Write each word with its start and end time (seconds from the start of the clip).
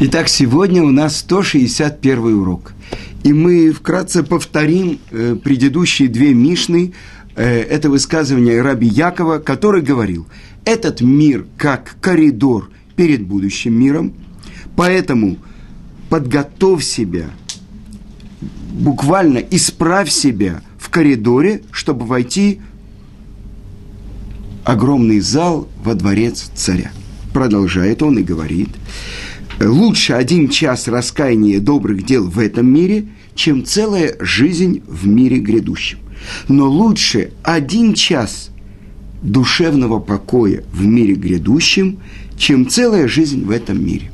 Итак, 0.00 0.28
сегодня 0.28 0.84
у 0.84 0.92
нас 0.92 1.16
161 1.16 2.40
урок. 2.40 2.72
И 3.24 3.32
мы 3.32 3.72
вкратце 3.72 4.22
повторим 4.22 5.00
э, 5.10 5.34
предыдущие 5.42 6.06
две 6.06 6.32
Мишны. 6.34 6.92
Э, 7.34 7.62
это 7.62 7.90
высказывание 7.90 8.62
Раби 8.62 8.86
Якова, 8.86 9.38
который 9.40 9.82
говорил, 9.82 10.28
этот 10.64 11.00
мир 11.00 11.46
как 11.56 11.96
коридор 12.00 12.70
перед 12.94 13.26
будущим 13.26 13.74
миром, 13.74 14.12
поэтому 14.76 15.36
подготовь 16.08 16.84
себя, 16.84 17.30
буквально 18.70 19.38
исправь 19.38 20.10
себя 20.10 20.62
в 20.78 20.90
коридоре, 20.90 21.62
чтобы 21.72 22.06
войти 22.06 22.60
огромный 24.62 25.18
зал 25.18 25.66
во 25.82 25.94
дворец 25.94 26.52
царя. 26.54 26.92
Продолжает 27.32 28.00
он 28.00 28.18
и 28.18 28.22
говорит– 28.22 28.68
лучше 29.60 30.12
один 30.12 30.48
час 30.48 30.88
раскаяния 30.88 31.60
добрых 31.60 32.04
дел 32.04 32.28
в 32.28 32.38
этом 32.38 32.72
мире, 32.72 33.06
чем 33.34 33.64
целая 33.64 34.16
жизнь 34.20 34.82
в 34.86 35.06
мире 35.06 35.38
грядущем. 35.38 35.98
Но 36.48 36.68
лучше 36.68 37.30
один 37.42 37.94
час 37.94 38.50
душевного 39.22 39.98
покоя 39.98 40.62
в 40.72 40.84
мире 40.84 41.14
грядущем, 41.14 41.98
чем 42.36 42.68
целая 42.68 43.08
жизнь 43.08 43.44
в 43.44 43.50
этом 43.50 43.84
мире. 43.84 44.10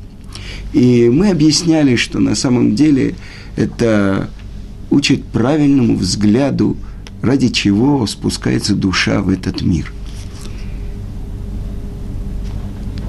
И 0.73 1.09
мы 1.09 1.29
объясняли, 1.29 1.95
что 1.95 2.19
на 2.19 2.35
самом 2.35 2.75
деле 2.75 3.15
это 3.55 4.29
учит 4.89 5.23
правильному 5.25 5.95
взгляду, 5.95 6.75
ради 7.21 7.49
чего 7.49 8.05
спускается 8.07 8.75
душа 8.75 9.21
в 9.21 9.29
этот 9.29 9.61
мир. 9.61 9.91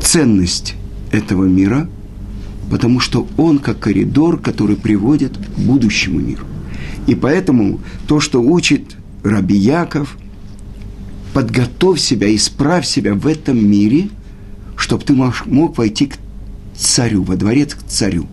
Ценность 0.00 0.74
этого 1.12 1.44
мира– 1.44 1.88
потому 2.70 3.00
что 3.00 3.26
он 3.36 3.58
как 3.58 3.78
коридор, 3.78 4.38
который 4.40 4.76
приводит 4.76 5.36
к 5.36 5.58
будущему 5.58 6.20
миру. 6.20 6.46
И 7.06 7.14
поэтому 7.14 7.80
то, 8.06 8.20
что 8.20 8.40
учит 8.40 8.96
Раби 9.22 9.56
Яков, 9.56 10.16
подготовь 11.32 12.00
себя, 12.00 12.34
исправь 12.34 12.86
себя 12.86 13.14
в 13.14 13.26
этом 13.26 13.64
мире, 13.64 14.08
чтобы 14.76 15.04
ты 15.04 15.14
мог, 15.14 15.78
войти 15.78 16.06
к 16.06 16.16
царю, 16.76 17.22
во 17.22 17.36
дворец 17.36 17.74
к 17.74 17.82
царю. 17.86 18.26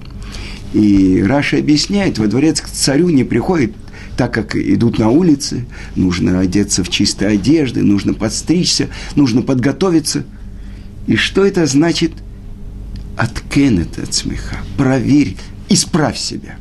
И 0.74 1.24
Раша 1.26 1.58
объясняет, 1.58 2.18
во 2.18 2.28
дворец 2.28 2.62
к 2.62 2.68
царю 2.68 3.10
не 3.10 3.24
приходит 3.24 3.74
так 4.18 4.32
как 4.32 4.56
идут 4.56 5.00
на 5.00 5.10
улице, 5.10 5.66
нужно 5.96 6.40
одеться 6.40 6.84
в 6.84 6.90
чистые 6.90 7.32
одежды, 7.32 7.82
нужно 7.82 8.14
подстричься, 8.14 8.90
нужно 9.16 9.42
подготовиться. 9.42 10.24
И 11.08 11.16
что 11.16 11.44
это 11.44 11.66
значит– 11.66 12.12
откен 13.18 13.80
это 13.80 14.04
от 14.04 14.14
смеха, 14.14 14.58
проверь, 14.78 15.36
исправь 15.70 16.18
себя. 16.18 16.58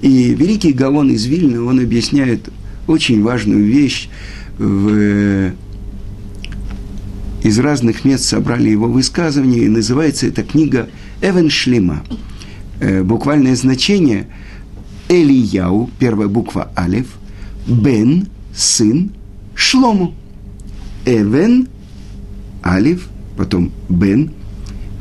И 0.00 0.34
великий 0.34 0.72
Гаон 0.72 1.10
из 1.10 1.24
Вильна, 1.26 1.62
он 1.62 1.80
объясняет 1.80 2.48
очень 2.86 3.22
важную 3.22 3.64
вещь. 3.64 4.08
В, 4.58 5.52
из 7.42 7.58
разных 7.58 8.04
мест 8.04 8.24
собрали 8.24 8.70
его 8.70 8.86
высказывания, 8.86 9.60
и 9.60 9.68
называется 9.68 10.26
эта 10.26 10.42
книга 10.42 10.88
«Эвен 11.20 11.50
Шлема». 11.50 12.04
Э, 12.80 13.02
буквальное 13.02 13.54
значение 13.54 14.28
Элияу, 15.08 15.90
первая 15.98 16.28
буква 16.28 16.70
Алев, 16.74 17.06
Бен, 17.66 18.28
сын, 18.54 19.12
Шлому. 19.54 20.14
Эвен, 21.06 21.68
Алев, 22.62 23.08
потом 23.36 23.72
Бен– 23.88 24.32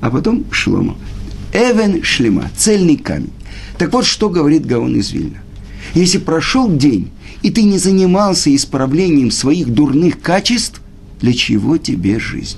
а 0.04 0.12
потом 0.12 0.44
Шлома. 0.52 0.98
Эвен 1.54 2.04
Шлема, 2.04 2.50
цельный 2.58 2.98
камень. 2.98 3.32
Так 3.78 3.94
вот, 3.94 4.06
что 4.06 4.30
говорит 4.30 4.66
Гаон 4.66 4.98
из 4.98 5.12
Вильна. 5.14 5.38
Если 5.94 6.18
прошел 6.18 6.70
день, 6.70 7.10
и 7.42 7.50
ты 7.50 7.64
не 7.64 7.78
занимался 7.78 8.54
исправлением 8.54 9.32
своих 9.32 9.70
дурных 9.70 10.20
качеств, 10.20 10.82
для 11.22 11.32
чего 11.32 11.78
тебе 11.78 12.20
жизнь? 12.20 12.58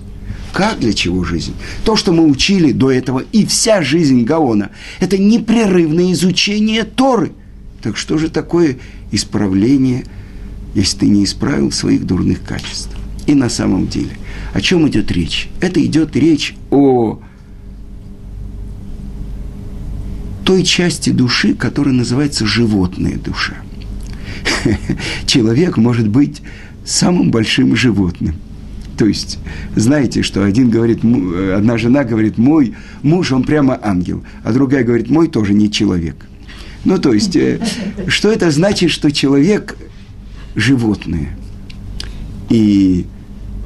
Как 0.53 0.79
для 0.79 0.91
чего 0.91 1.23
жизнь? 1.23 1.53
То, 1.83 1.95
что 1.95 2.13
мы 2.13 2.25
учили 2.25 2.71
до 2.71 2.89
этого, 2.89 3.23
и 3.31 3.45
вся 3.45 3.83
жизнь 3.83 4.23
Гаона, 4.23 4.71
это 4.99 5.19
непрерывное 5.19 6.13
изучение 6.13 6.83
Торы. 6.83 7.31
Так 7.83 7.95
что 7.95 8.17
же 8.17 8.29
такое 8.29 8.79
исправление, 9.11 10.05
если 10.73 10.97
ты 10.97 11.07
не 11.09 11.23
исправил 11.23 11.71
своих 11.71 12.07
дурных 12.07 12.41
качеств? 12.43 12.89
И 13.27 13.35
на 13.35 13.49
самом 13.49 13.87
деле, 13.87 14.17
о 14.55 14.61
чем 14.61 14.87
идет 14.87 15.11
речь? 15.11 15.47
Это 15.61 15.83
идет 15.85 16.15
речь 16.15 16.55
о 16.71 17.19
той 20.45 20.63
части 20.63 21.09
души, 21.09 21.55
которая 21.55 21.93
называется 21.93 22.45
животная 22.45 23.17
душа. 23.17 23.55
Человек 25.25 25.77
может 25.77 26.07
быть 26.07 26.41
самым 26.85 27.31
большим 27.31 27.75
животным. 27.75 28.35
То 28.97 29.07
есть, 29.07 29.39
знаете, 29.75 30.21
что 30.21 30.45
один 30.45 30.69
говорит, 30.69 30.99
одна 31.03 31.77
жена 31.77 32.03
говорит, 32.03 32.37
мой 32.37 32.75
муж, 33.01 33.31
он 33.31 33.43
прямо 33.43 33.77
ангел, 33.81 34.23
а 34.43 34.53
другая 34.53 34.83
говорит, 34.83 35.09
мой 35.09 35.27
тоже 35.27 35.53
не 35.53 35.69
человек. 35.69 36.15
Ну, 36.85 36.99
то 36.99 37.11
есть, 37.11 37.35
э, 37.35 37.59
что 38.07 38.31
это 38.31 38.51
значит, 38.51 38.91
что 38.91 39.11
человек 39.11 39.75
животное? 40.55 41.37
И 42.49 43.07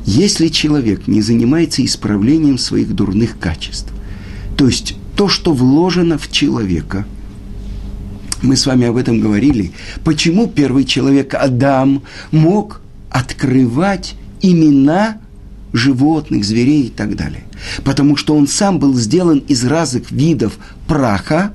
если 0.05 0.47
человек 0.47 1.07
не 1.07 1.21
занимается 1.21 1.83
исправлением 1.85 2.57
своих 2.57 2.95
дурных 2.95 3.37
качеств, 3.37 3.93
то 4.57 4.65
есть 4.65 4.95
то, 5.19 5.27
что 5.27 5.51
вложено 5.51 6.17
в 6.17 6.31
человека. 6.31 7.05
Мы 8.41 8.55
с 8.55 8.65
вами 8.65 8.87
об 8.87 8.95
этом 8.95 9.19
говорили. 9.19 9.73
Почему 10.05 10.47
первый 10.47 10.85
человек, 10.85 11.33
Адам, 11.33 12.03
мог 12.31 12.79
открывать 13.09 14.15
имена 14.41 15.17
животных, 15.73 16.45
зверей 16.45 16.83
и 16.83 16.89
так 16.89 17.17
далее? 17.17 17.43
Потому 17.83 18.15
что 18.15 18.33
он 18.33 18.47
сам 18.47 18.79
был 18.79 18.93
сделан 18.93 19.39
из 19.39 19.65
разных 19.65 20.09
видов 20.09 20.57
праха, 20.87 21.51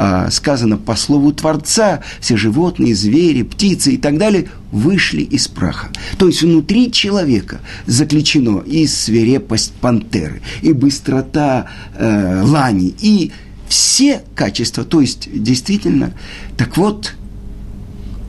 а, 0.00 0.30
сказано 0.30 0.76
по 0.76 0.94
слову 0.94 1.32
Творца, 1.32 2.04
все 2.20 2.36
животные, 2.36 2.94
звери, 2.94 3.42
птицы 3.42 3.94
и 3.94 3.96
так 3.96 4.16
далее 4.16 4.48
вышли 4.70 5.22
из 5.22 5.48
праха. 5.48 5.88
То 6.18 6.28
есть 6.28 6.40
внутри 6.40 6.92
человека 6.92 7.60
заключено 7.86 8.60
и 8.60 8.86
свирепость 8.86 9.72
пантеры, 9.72 10.40
и 10.62 10.72
быстрота 10.72 11.66
э, 11.96 12.42
лани, 12.44 12.94
и 13.00 13.32
все 13.68 14.22
качества. 14.36 14.84
То 14.84 15.00
есть 15.00 15.28
действительно, 15.32 16.14
так 16.56 16.76
вот, 16.76 17.16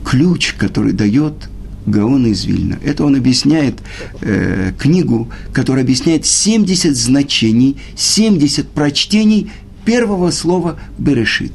ключ, 0.04 0.54
который 0.54 0.92
дает 0.92 1.48
Гаон 1.86 2.26
из 2.26 2.44
Вильна. 2.44 2.78
Это 2.84 3.04
он 3.04 3.16
объясняет 3.16 3.76
э, 4.20 4.72
книгу, 4.78 5.30
которая 5.52 5.84
объясняет 5.84 6.26
70 6.26 6.96
значений, 6.96 7.76
70 7.96 8.68
прочтений 8.68 9.50
первого 9.84 10.30
слова 10.30 10.78
«берешит». 10.98 11.52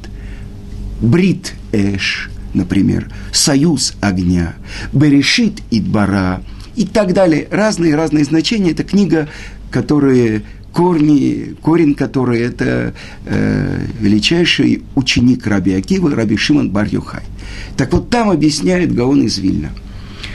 Брит 1.00 1.54
Эш, 1.72 2.30
например, 2.54 3.10
союз 3.32 3.94
огня, 4.00 4.54
Берешит 4.92 5.60
Идбара 5.70 6.42
и 6.74 6.86
так 6.86 7.12
далее. 7.12 7.48
Разные-разные 7.50 8.24
значения. 8.24 8.70
Это 8.70 8.82
книга, 8.82 9.28
которые 9.70 10.42
корни, 10.72 11.54
корень 11.62 11.94
которой 11.94 12.40
это 12.40 12.94
э, 13.24 13.86
величайший 13.98 14.82
ученик 14.94 15.46
Раби 15.46 15.74
Акива, 15.74 16.14
Раби 16.14 16.36
Шимон 16.36 16.70
бар 16.70 16.86
-Юхай. 16.86 17.22
Так 17.76 17.92
вот 17.92 18.10
там 18.10 18.30
объясняет 18.30 18.94
Гаон 18.94 19.22
из 19.22 19.38
Вильна, 19.38 19.70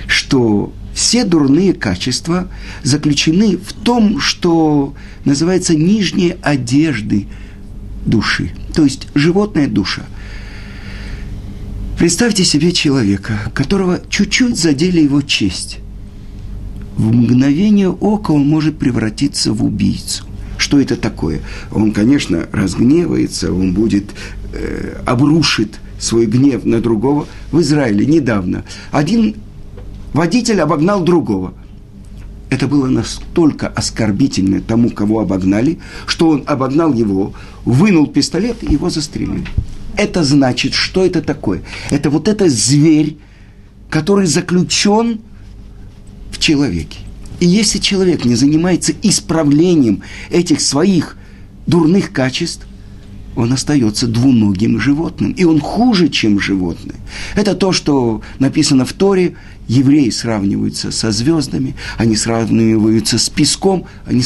что 0.08 0.74
все 0.94 1.26
дурные 1.26 1.74
качества 1.74 2.48
заключены 2.84 3.58
в 3.58 3.74
том, 3.74 4.20
что 4.20 4.96
называется 5.26 5.76
нижние 5.76 6.38
одежды 6.42 7.28
души, 8.06 8.52
то 8.74 8.84
есть 8.84 9.08
животная 9.14 9.68
душа. 9.68 10.04
Представьте 11.98 12.44
себе 12.44 12.72
человека, 12.72 13.34
которого 13.54 14.00
чуть-чуть 14.10 14.58
задели 14.58 15.02
его 15.02 15.22
честь. 15.22 15.80
В 16.98 17.14
мгновение 17.14 17.90
ока 17.90 18.32
он 18.32 18.48
может 18.48 18.78
превратиться 18.78 19.54
в 19.54 19.64
убийцу. 19.64 20.26
Что 20.58 20.80
это 20.80 20.96
такое? 20.96 21.42
Он, 21.72 21.92
конечно, 21.92 22.48
разгневается, 22.52 23.54
он 23.54 23.74
будет, 23.74 24.12
э, 24.54 25.02
обрушит 25.06 25.80
свой 26.00 26.26
гнев 26.26 26.66
на 26.66 26.82
другого. 26.82 27.28
В 27.52 27.62
Израиле 27.62 28.06
недавно 28.06 28.64
один 28.92 29.36
водитель 30.14 30.62
обогнал 30.62 31.04
другого– 31.04 31.54
это 32.52 32.68
было 32.68 32.88
настолько 32.88 33.70
оскорбительно 33.70 34.62
тому, 34.62 34.90
кого 34.90 35.22
обогнали, 35.22 35.80
что 36.06 36.28
он 36.28 36.44
обогнал 36.46 36.94
его, 36.94 37.34
вынул 37.64 38.08
пистолет 38.08 38.62
и 38.62 38.74
его 38.74 38.90
застрелили. 38.90 39.46
Это 39.96 40.26
значит, 40.26 40.74
что 40.74 41.06
это 41.06 41.22
такое? 41.22 41.64
Это 41.92 42.10
вот 42.10 42.28
этот 42.28 42.52
зверь, 42.52 43.18
который 43.90 44.26
заключен 44.26 45.22
в 46.30 46.40
человеке. 46.40 47.00
И 47.40 47.48
если 47.48 47.80
человек 47.80 48.26
не 48.26 48.36
занимается 48.36 48.92
исправлением 49.02 50.04
этих 50.30 50.60
своих 50.60 51.16
дурных 51.68 52.12
качеств, 52.12 52.68
он 53.36 53.54
остается 53.54 54.08
двуногим 54.08 54.80
животным, 54.80 55.32
и 55.32 55.44
он 55.44 55.60
хуже, 55.60 56.10
чем 56.10 56.40
животное. 56.40 56.98
Это 57.36 57.56
то, 57.56 57.72
что 57.72 58.22
написано 58.40 58.86
в 58.86 58.94
Торе, 58.94 59.36
евреи 59.68 60.10
сравниваются 60.10 60.92
со 60.92 61.12
звездами, 61.12 61.76
они 61.98 62.16
сравниваются 62.16 63.18
с 63.18 63.30
песком, 63.30 63.86
они 64.06 64.24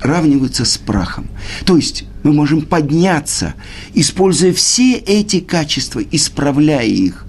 сравниваются 0.00 0.64
с 0.64 0.76
прахом. 0.76 1.28
То 1.64 1.76
есть 1.76 2.04
мы 2.22 2.32
можем 2.32 2.62
подняться, 2.62 3.54
используя 3.94 4.52
все 4.52 4.96
эти 4.96 5.40
качества, 5.40 6.02
исправляя 6.10 6.86
их, 6.86 7.26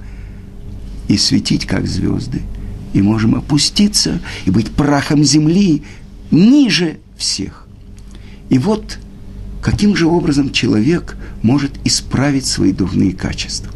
и 1.07 1.17
светить, 1.17 1.65
как 1.65 1.87
звезды. 1.87 2.41
И 2.93 3.01
можем 3.01 3.35
опуститься 3.35 4.19
и 4.45 4.51
быть 4.51 4.71
прахом 4.71 5.23
земли 5.23 5.83
ниже 6.31 6.97
всех. 7.17 7.67
И 8.49 8.57
вот 8.57 8.99
каким 9.63 9.95
же 9.95 10.07
образом 10.07 10.51
человек 10.51 11.15
может 11.42 11.71
исправить 11.86 12.45
свои 12.45 12.74
дурные 12.74 13.13
качества. 13.13 13.71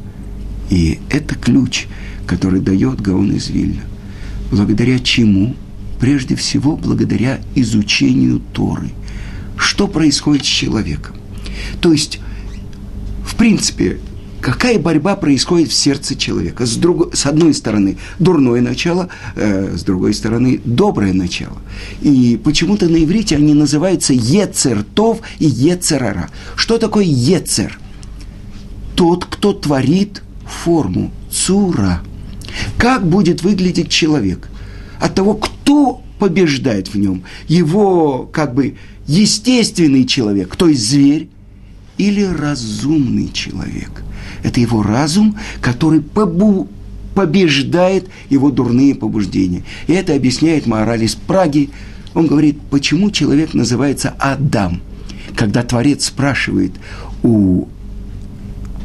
И 0.70 1.00
это 1.10 1.36
ключ, 1.36 1.88
который 2.28 2.60
дает 2.60 3.00
Гаон 3.00 3.32
из 3.32 3.48
Вильна. 3.50 3.84
Благодаря 4.52 5.00
чему? 5.00 5.56
Прежде 6.00 6.36
всего, 6.36 6.76
благодаря 6.76 7.40
изучению 7.56 8.42
Торы. 8.54 8.90
Что 9.58 9.88
происходит 9.88 10.44
с 10.44 10.50
человеком? 10.50 11.16
То 11.80 11.94
есть, 11.94 12.20
в 13.26 13.36
принципе, 13.36 14.00
какая 14.48 14.80
борьба 14.80 15.18
происходит 15.18 15.72
в 15.72 15.74
сердце 15.74 16.16
человека. 16.16 16.66
С, 16.66 16.78
друг, 16.78 17.14
с 17.14 17.26
одной 17.26 17.54
стороны, 17.54 17.98
дурное 18.18 18.62
начало, 18.62 19.10
э, 19.36 19.76
с 19.76 19.84
другой 19.84 20.14
стороны, 20.14 20.62
доброе 20.64 21.14
начало. 21.14 21.58
И 22.02 22.40
почему-то 22.42 22.88
на 22.88 23.04
иврите 23.04 23.36
они 23.36 23.54
называются 23.54 24.14
Ецертов 24.14 25.20
и 25.40 25.48
Ецерара. 25.48 26.30
Что 26.56 26.78
такое 26.78 27.04
Ецер? 27.04 27.78
Тот, 28.96 29.26
кто 29.26 29.52
творит 29.52 30.24
форму, 30.46 31.12
цура. 31.30 32.02
Как 32.78 33.06
будет 33.06 33.44
выглядеть 33.44 33.90
человек? 33.90 34.48
От 35.02 35.14
того, 35.14 35.34
кто 35.34 36.02
побеждает 36.20 36.88
в 36.88 36.98
нем. 36.98 37.24
Его, 37.50 38.30
как 38.32 38.56
бы, 38.56 38.78
естественный 39.08 40.06
человек, 40.06 40.56
то 40.56 40.70
есть 40.70 40.90
зверь, 40.90 41.28
или 41.98 42.24
разумный 42.24 43.30
человек. 43.34 44.04
Это 44.44 44.60
его 44.60 44.84
разум, 44.84 45.38
который 45.62 46.02
побу 46.02 46.68
побеждает 47.16 48.08
его 48.30 48.52
дурные 48.52 48.94
побуждения. 48.94 49.64
И 49.88 49.94
это 49.94 50.14
объясняет 50.14 50.68
мораль 50.68 51.04
из 51.04 51.16
Праги. 51.16 51.72
Он 52.14 52.28
говорит, 52.28 52.60
почему 52.70 53.10
человек 53.10 53.56
называется 53.56 54.14
Адам. 54.20 54.82
Когда 55.36 55.64
Творец 55.64 56.06
спрашивает 56.06 56.74
у 57.24 57.68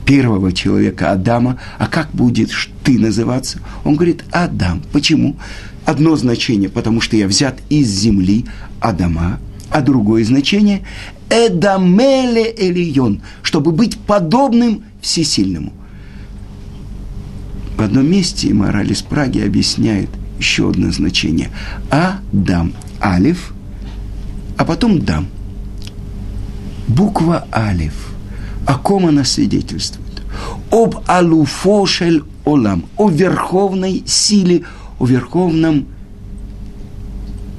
первого 0.07 0.53
человека 0.53 1.13
Адама, 1.13 1.59
а 1.79 1.87
как 1.87 2.11
будешь 2.13 2.71
ты 2.85 2.99
называться? 2.99 3.61
Он 3.85 3.97
говорит, 3.97 4.25
Адам. 4.33 4.83
Почему? 4.93 5.37
Одно 5.85 6.17
значение, 6.17 6.71
потому 6.71 7.03
что 7.03 7.17
я 7.17 7.27
взят 7.27 7.59
из 7.69 7.89
земли 7.89 8.47
Адама, 8.81 9.41
а 9.71 9.83
другое 9.83 10.25
значение– 10.25 10.87
Эдамеле 11.33 12.55
Элион, 12.57 13.23
чтобы 13.43 13.73
быть 13.73 13.99
подобным 13.99 14.85
всесильному. 15.03 15.75
В 17.77 17.83
одном 17.83 18.11
месте 18.11 18.55
мораль 18.55 18.93
из 18.93 19.03
Праги 19.03 19.41
объясняет 19.41 20.09
еще 20.39 20.71
одно 20.71 20.91
значение. 20.91 21.51
Адам, 21.91 22.73
алиф, 23.03 23.53
а 24.57 24.65
потом 24.65 25.01
дам. 25.01 25.27
Буква 26.89 27.47
алиф. 27.53 28.15
О 28.67 28.79
ком 28.79 29.07
она 29.07 29.25
свидетельствует? 29.25 30.23
Об 30.71 31.03
алуфошель 31.07 32.23
олам, 32.45 32.87
о 32.97 33.11
верховной 33.11 34.03
силе, 34.07 34.63
о 34.99 35.07
верховном 35.07 35.87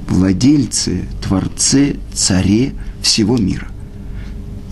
владельце, 0.08 1.04
творце, 1.22 1.96
царе 2.12 2.72
всего 3.02 3.36
мира. 3.36 3.68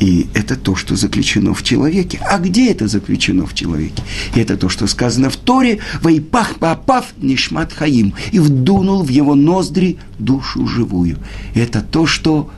И 0.02 0.26
это 0.34 0.56
то, 0.56 0.74
что 0.74 0.96
заключено 0.96 1.54
в 1.54 1.62
человеке. 1.62 2.18
А 2.28 2.40
где 2.40 2.72
это 2.72 2.88
заключено 2.88 3.46
в 3.46 3.54
человеке? 3.54 4.02
И 4.34 4.40
это 4.40 4.56
то, 4.56 4.68
что 4.68 4.88
сказано 4.88 5.30
в 5.30 5.36
Торе, 5.36 5.78
«Вайпах 6.02 6.56
папав 6.56 7.14
нишмат 7.18 7.72
хаим» 7.72 8.12
и 8.32 8.40
вдунул 8.40 9.04
в 9.04 9.08
его 9.10 9.36
ноздри 9.36 9.98
душу 10.18 10.66
живую. 10.66 11.18
Это 11.54 11.82
то, 11.82 12.08
что 12.08 12.50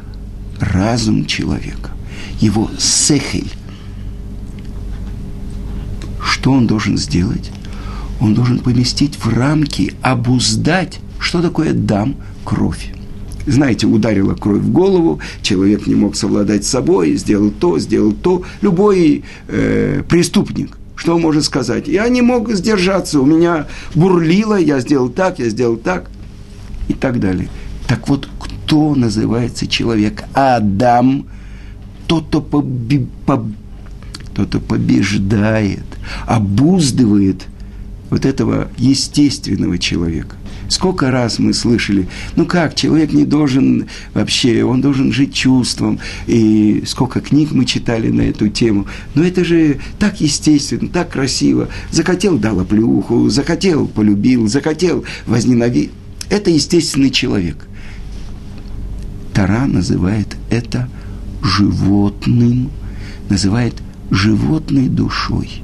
разум 0.58 1.26
человека, 1.26 1.90
его 2.40 2.70
сехель. 2.78 3.52
Что 6.22 6.52
он 6.52 6.66
должен 6.66 6.96
сделать? 6.96 7.50
Он 8.20 8.32
должен 8.32 8.58
поместить 8.60 9.18
в 9.18 9.28
рамки, 9.28 9.92
обуздать, 10.00 10.98
что 11.18 11.42
такое 11.42 11.74
дам, 11.74 12.16
кровь 12.42 12.94
знаете, 13.46 13.86
ударила 13.86 14.34
кровь 14.34 14.60
в 14.60 14.70
голову, 14.70 15.20
человек 15.42 15.86
не 15.86 15.94
мог 15.94 16.16
совладать 16.16 16.64
с 16.64 16.68
собой, 16.68 17.16
сделал 17.16 17.50
то, 17.50 17.78
сделал 17.78 18.12
то. 18.12 18.42
Любой 18.62 19.24
э, 19.48 20.02
преступник, 20.08 20.78
что 20.96 21.18
может 21.18 21.44
сказать? 21.44 21.88
Я 21.88 22.08
не 22.08 22.22
мог 22.22 22.52
сдержаться, 22.52 23.20
у 23.20 23.26
меня 23.26 23.66
бурлило, 23.94 24.58
я 24.58 24.80
сделал 24.80 25.08
так, 25.08 25.38
я 25.38 25.48
сделал 25.48 25.76
так 25.76 26.10
и 26.88 26.94
так 26.94 27.20
далее. 27.20 27.48
Так 27.86 28.08
вот, 28.08 28.28
кто 28.38 28.94
называется 28.94 29.66
человек? 29.66 30.24
Адам, 30.32 31.26
тот, 32.06 32.26
кто, 32.28 32.40
поби, 32.40 33.06
по, 33.26 33.44
тот, 34.34 34.48
кто 34.48 34.60
побеждает, 34.60 35.84
обуздывает 36.26 37.46
вот 38.10 38.24
этого 38.24 38.68
естественного 38.78 39.78
человека. 39.78 40.36
Сколько 40.74 41.12
раз 41.12 41.38
мы 41.38 41.54
слышали, 41.54 42.08
ну 42.34 42.46
как, 42.46 42.74
человек 42.74 43.12
не 43.12 43.24
должен 43.24 43.86
вообще, 44.12 44.64
он 44.64 44.80
должен 44.80 45.12
жить 45.12 45.32
чувством, 45.32 46.00
и 46.26 46.82
сколько 46.84 47.20
книг 47.20 47.52
мы 47.52 47.64
читали 47.64 48.08
на 48.08 48.22
эту 48.22 48.48
тему. 48.48 48.88
Но 49.14 49.22
это 49.22 49.44
же 49.44 49.78
так 50.00 50.20
естественно, 50.20 50.88
так 50.88 51.10
красиво. 51.10 51.68
Захотел, 51.92 52.38
дал 52.38 52.58
оплюху, 52.58 53.28
захотел, 53.28 53.86
полюбил, 53.86 54.48
захотел, 54.48 55.04
возненавидел. 55.26 55.92
Это 56.28 56.50
естественный 56.50 57.10
человек. 57.10 57.68
Тара 59.32 59.66
называет 59.66 60.36
это 60.50 60.88
животным, 61.40 62.72
называет 63.30 63.74
животной 64.10 64.88
душой– 64.88 65.50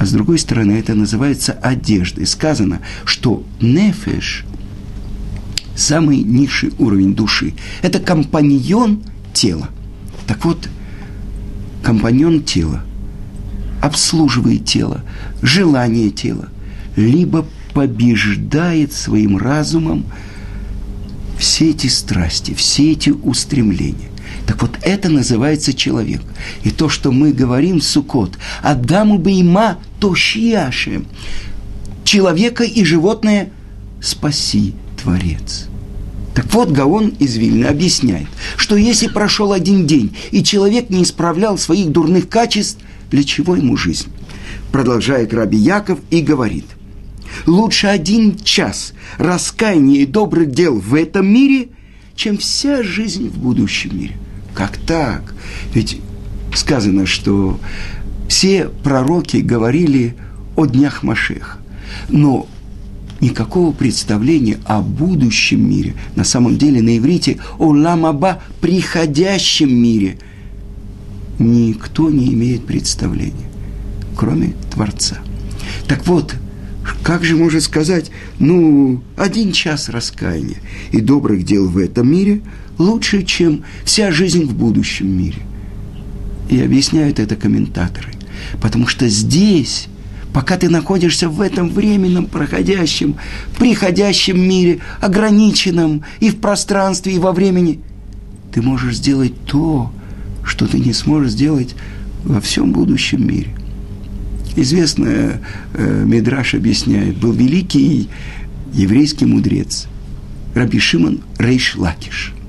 а 0.00 0.06
с 0.06 0.12
другой 0.12 0.38
стороны 0.38 0.72
это 0.72 0.94
называется 0.94 1.52
одеждой. 1.52 2.26
Сказано, 2.26 2.80
что 3.04 3.44
нефеш, 3.60 4.46
самый 5.76 6.22
низший 6.22 6.72
уровень 6.78 7.14
души, 7.14 7.52
это 7.82 8.00
компаньон 8.00 9.02
тела. 9.34 9.68
Так 10.26 10.46
вот, 10.46 10.70
компаньон 11.82 12.42
тела 12.42 12.82
обслуживает 13.82 14.64
тело, 14.64 15.02
желание 15.42 16.08
тела, 16.08 16.48
либо 16.96 17.44
побеждает 17.74 18.94
своим 18.94 19.36
разумом 19.36 20.06
все 21.38 21.72
эти 21.72 21.88
страсти, 21.88 22.54
все 22.54 22.92
эти 22.92 23.10
устремления. 23.10 24.08
Так 24.46 24.62
вот, 24.62 24.78
это 24.82 25.10
называется 25.10 25.74
человек. 25.74 26.22
И 26.62 26.70
то, 26.70 26.88
что 26.88 27.12
мы 27.12 27.32
говорим, 27.32 27.82
Сукот, 27.82 28.38
Адаму 28.62 29.18
Бейма 29.18 29.78
Тошиаши, 30.00 31.04
человека 32.04 32.64
и 32.64 32.84
животное 32.84 33.50
спаси, 34.02 34.74
Творец. 35.00 35.66
Так 36.34 36.52
вот, 36.54 36.70
Гаон 36.70 37.08
из 37.18 37.36
Вильны 37.36 37.66
объясняет, 37.66 38.28
что 38.56 38.76
если 38.76 39.08
прошел 39.08 39.52
один 39.52 39.86
день, 39.86 40.16
и 40.30 40.42
человек 40.42 40.90
не 40.90 41.02
исправлял 41.02 41.58
своих 41.58 41.90
дурных 41.90 42.28
качеств, 42.28 42.78
для 43.10 43.24
чего 43.24 43.56
ему 43.56 43.76
жизнь? 43.76 44.08
Продолжает 44.72 45.34
Раби 45.34 45.58
Яков 45.58 45.98
и 46.10 46.20
говорит, 46.20 46.66
лучше 47.46 47.88
один 47.88 48.38
час 48.38 48.92
раскаяния 49.18 50.02
и 50.02 50.06
добрых 50.06 50.50
дел 50.52 50.78
в 50.78 50.94
этом 50.94 51.26
мире, 51.26 51.68
чем 52.14 52.38
вся 52.38 52.82
жизнь 52.82 53.28
в 53.28 53.38
будущем 53.38 53.98
мире– 53.98 54.16
как 54.54 54.76
так? 54.78 55.34
Ведь 55.74 56.00
сказано, 56.54 57.06
что 57.06 57.58
все 58.30 58.70
пророки 58.84 59.38
говорили 59.38 60.14
о 60.54 60.64
днях 60.64 61.02
Машеха. 61.02 61.58
Но 62.08 62.46
никакого 63.20 63.72
представления 63.72 64.60
о 64.64 64.82
будущем 64.82 65.68
мире, 65.68 65.94
на 66.14 66.22
самом 66.22 66.56
деле 66.56 66.80
на 66.80 66.96
иврите 66.96 67.38
о 67.58 67.70
ламаба, 67.70 68.40
приходящем 68.60 69.74
мире, 69.74 70.16
никто 71.40 72.08
не 72.08 72.32
имеет 72.32 72.66
представления, 72.66 73.50
кроме 74.16 74.54
Творца. 74.72 75.18
Так 75.88 76.06
вот, 76.06 76.36
как 77.02 77.24
же 77.24 77.34
можно 77.34 77.60
сказать, 77.60 78.12
ну, 78.38 79.02
один 79.16 79.50
час 79.50 79.88
раскаяния 79.88 80.58
и 80.92 81.00
добрых 81.00 81.44
дел 81.44 81.68
в 81.68 81.78
этом 81.78 82.08
мире 82.08 82.42
лучше, 82.78 83.24
чем 83.24 83.64
вся 83.84 84.12
жизнь 84.12 84.44
в 84.44 84.54
будущем 84.54 85.08
мире. 85.18 85.42
И 86.48 86.60
объясняют 86.60 87.18
это 87.18 87.34
комментаторы. 87.34 88.19
Потому 88.60 88.86
что 88.86 89.08
здесь, 89.08 89.88
пока 90.32 90.56
ты 90.56 90.68
находишься 90.68 91.28
в 91.28 91.40
этом 91.40 91.70
временном, 91.70 92.26
проходящем, 92.26 93.16
приходящем 93.58 94.40
мире, 94.40 94.80
ограниченном 95.00 96.04
и 96.20 96.30
в 96.30 96.36
пространстве, 96.36 97.14
и 97.14 97.18
во 97.18 97.32
времени, 97.32 97.80
ты 98.52 98.62
можешь 98.62 98.96
сделать 98.96 99.32
то, 99.44 99.92
что 100.44 100.66
ты 100.66 100.78
не 100.78 100.92
сможешь 100.92 101.32
сделать 101.32 101.74
во 102.24 102.40
всем 102.40 102.72
будущем 102.72 103.26
мире. 103.26 103.54
Известно, 104.56 105.40
э, 105.74 106.04
Медраш 106.04 106.54
объясняет, 106.54 107.16
был 107.16 107.32
великий 107.32 108.08
еврейский 108.72 109.26
мудрец 109.26 109.86
Раби 110.54 110.80
Шимон 110.80 111.20
Рейш 111.38 111.76
Лакиш– 111.76 112.34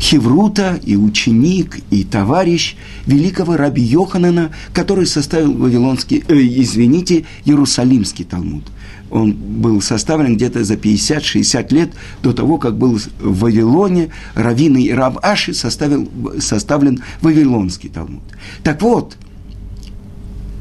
Хеврута 0.00 0.78
и 0.84 0.96
ученик, 0.96 1.80
и 1.90 2.04
товарищ 2.04 2.76
великого 3.06 3.56
раби 3.56 3.82
Йоханана, 3.82 4.52
который 4.72 5.06
составил 5.06 5.52
вавилонский, 5.52 6.24
э, 6.28 6.34
извините, 6.34 7.24
Иерусалимский 7.44 8.24
Талмуд. 8.24 8.64
Он 9.10 9.32
был 9.32 9.80
составлен 9.80 10.36
где-то 10.36 10.64
за 10.64 10.74
50-60 10.74 11.72
лет 11.72 11.92
до 12.22 12.32
того, 12.32 12.58
как 12.58 12.76
был 12.76 12.98
в 12.98 13.38
Вавилоне 13.40 14.10
Равины 14.34 14.82
и 14.82 14.92
Раб 14.92 15.18
Аши 15.22 15.54
составил, 15.54 16.08
составлен 16.38 17.02
Вавилонский 17.22 17.88
Талмуд. 17.88 18.22
Так 18.62 18.82
вот, 18.82 19.16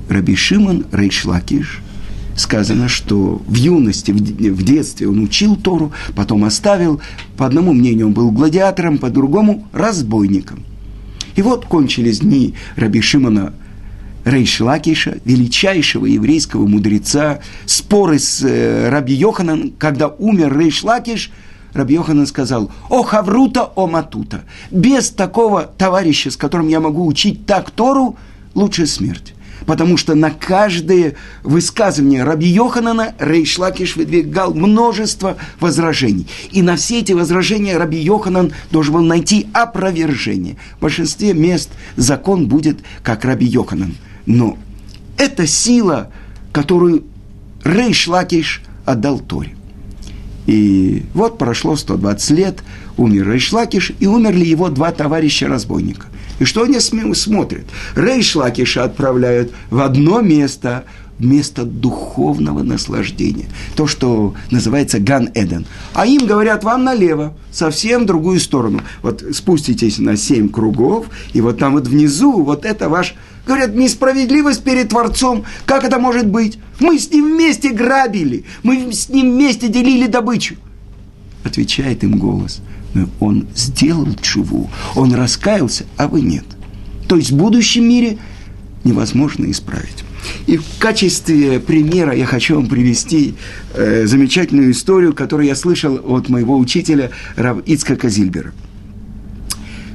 Раби 0.09 0.35
Шимон 0.35 0.85
Рейшлакиш– 0.91 1.81
сказано, 2.37 2.87
что 2.87 3.41
в 3.47 3.55
юности, 3.55 4.11
в 4.11 4.63
детстве 4.63 5.07
он 5.07 5.19
учил 5.19 5.55
Тору, 5.55 5.91
потом 6.15 6.45
оставил. 6.45 7.01
По 7.35 7.45
одному 7.45 7.73
мнению 7.73 8.07
он 8.07 8.13
был 8.13 8.31
гладиатором, 8.31 8.97
по 8.97 9.09
другому– 9.09 9.67
разбойником. 9.73 10.63
И 11.35 11.41
вот 11.41 11.65
кончились 11.65 12.19
дни 12.19 12.55
Раби 12.75 13.01
Шимона 13.01 13.53
Рейшлакиша, 14.25 15.17
величайшего 15.23 16.05
еврейского 16.05 16.67
мудреца, 16.67 17.39
споры 17.65 18.19
с 18.19 18.43
э, 18.43 18.89
Раби 18.89 19.13
Йоханом, 19.13 19.71
когда 19.77 20.07
умер 20.07 20.57
Рейшлакиш, 20.57 21.31
Раби 21.73 21.95
Йоханан 21.95 22.25
сказал, 22.25 22.71
«О 22.89 23.03
Хаврута, 23.03 23.63
о 23.75 23.87
Матута! 23.87 24.43
Без 24.71 25.11
такого 25.11 25.63
товарища, 25.63 26.31
с 26.31 26.37
которым 26.37 26.67
я 26.67 26.79
могу 26.79 27.05
учить 27.05 27.45
так 27.45 27.71
Тору, 27.71 28.17
лучше 28.53 28.87
смерть» 28.87 29.33
потому 29.65 29.97
что 29.97 30.15
на 30.15 30.31
каждое 30.31 31.15
высказывание 31.43 32.23
Раби 32.23 32.47
Йоханана 32.47 33.15
Рейш 33.19 33.57
Лакиш 33.57 33.95
выдвигал 33.95 34.53
множество 34.53 35.37
возражений. 35.59 36.27
И 36.51 36.61
на 36.61 36.75
все 36.75 36.99
эти 36.99 37.13
возражения 37.13 37.77
Раби 37.77 37.97
Йоханан 37.97 38.53
должен 38.71 38.93
был 38.93 39.01
найти 39.01 39.47
опровержение. 39.53 40.57
В 40.77 40.81
большинстве 40.81 41.33
мест 41.33 41.69
закон 41.95 42.47
будет 42.47 42.79
как 43.03 43.25
Раби 43.25 43.45
Йоханан. 43.45 43.95
Но 44.25 44.57
это 45.17 45.47
сила, 45.47 46.11
которую 46.51 47.03
Рейш 47.63 48.07
Лакиш 48.07 48.61
отдал 48.85 49.19
Торе. 49.19 49.57
И 50.47 51.03
вот 51.13 51.37
прошло 51.37 51.75
120 51.75 52.29
лет, 52.31 52.63
умер 52.95 53.29
Рейшлакиш, 53.29 53.91
и 53.99 54.07
умерли 54.07 54.45
его 54.45 54.69
два 54.69 54.91
товарища-разбойника. 54.91 56.07
И 56.39 56.45
что 56.45 56.63
они 56.63 56.79
смотрят? 56.79 57.65
Рейшлакиша 57.95 58.83
отправляют 58.83 59.51
в 59.69 59.79
одно 59.79 60.21
место, 60.21 60.83
место 61.19 61.63
духовного 61.63 62.61
наслаждения. 62.63 63.47
То, 63.75 63.87
что 63.87 64.35
называется 64.51 64.99
Ган-Эден. 64.99 65.65
А 65.93 66.05
им 66.05 66.27
говорят, 66.27 66.63
вам 66.63 66.83
налево, 66.83 67.35
совсем 67.51 68.05
другую 68.05 68.39
сторону. 68.39 68.81
Вот 69.01 69.23
спуститесь 69.33 69.97
на 69.97 70.15
семь 70.15 70.49
кругов, 70.49 71.07
и 71.33 71.41
вот 71.41 71.57
там 71.57 71.73
вот 71.73 71.87
внизу, 71.87 72.43
вот 72.43 72.65
это 72.65 72.89
ваш... 72.89 73.15
Говорят, 73.47 73.73
несправедливость 73.75 74.63
перед 74.63 74.89
Творцом. 74.89 75.45
Как 75.65 75.85
это 75.85 75.99
может 75.99 76.27
быть? 76.27 76.59
Мы 76.81 76.99
с 76.99 77.09
ним 77.09 77.33
вместе 77.33 77.71
грабили, 77.71 78.43
мы 78.61 78.91
с 78.91 79.07
ним 79.07 79.31
вместе 79.31 79.69
делили 79.69 80.07
добычу. 80.07 80.55
Отвечает 81.45 82.03
им 82.03 82.19
голос– 82.19 82.61
он 83.19 83.47
сделал 83.55 84.07
чуву, 84.21 84.69
он 84.95 85.13
раскаялся, 85.13 85.85
а 85.97 86.07
вы 86.07 86.21
нет. 86.21 86.45
То 87.07 87.15
есть 87.15 87.31
в 87.31 87.37
будущем 87.37 87.87
мире 87.87 88.17
невозможно 88.83 89.49
исправить. 89.49 90.03
И 90.45 90.57
в 90.57 90.63
качестве 90.79 91.59
примера 91.59 92.13
я 92.13 92.25
хочу 92.25 92.55
вам 92.55 92.67
привести 92.67 93.35
э, 93.73 94.05
замечательную 94.05 94.71
историю, 94.71 95.13
которую 95.13 95.47
я 95.47 95.55
слышал 95.55 95.99
от 96.03 96.29
моего 96.29 96.57
учителя 96.57 97.11
Рав 97.35 97.59
Ицка 97.65 98.09
Зильбера. 98.09 98.53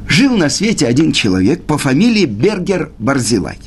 Жил 0.08 0.36
на 0.36 0.50
свете 0.50 0.86
один 0.86 1.12
человек 1.12 1.64
по 1.64 1.78
фамилии 1.78 2.26
Бергер 2.26 2.92
Барзилай. 2.98 3.58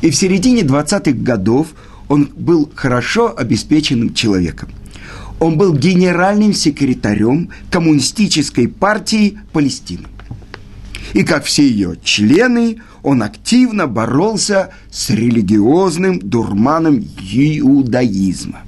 И 0.00 0.10
в 0.10 0.16
середине 0.16 0.62
20-х 0.62 1.12
годов 1.12 1.68
он 2.08 2.28
был 2.34 2.70
хорошо 2.74 3.32
обеспеченным 3.36 4.14
человеком. 4.14 4.70
Он 5.40 5.56
был 5.56 5.74
генеральным 5.74 6.52
секретарем 6.52 7.48
Коммунистической 7.70 8.68
партии 8.68 9.38
Палестины. 9.52 10.06
И 11.14 11.24
как 11.24 11.44
все 11.44 11.66
ее 11.66 11.96
члены, 12.04 12.82
он 13.02 13.22
активно 13.22 13.86
боролся 13.86 14.70
с 14.90 15.10
религиозным 15.10 16.18
дурманом 16.20 16.98
иудаизма. 16.98 18.60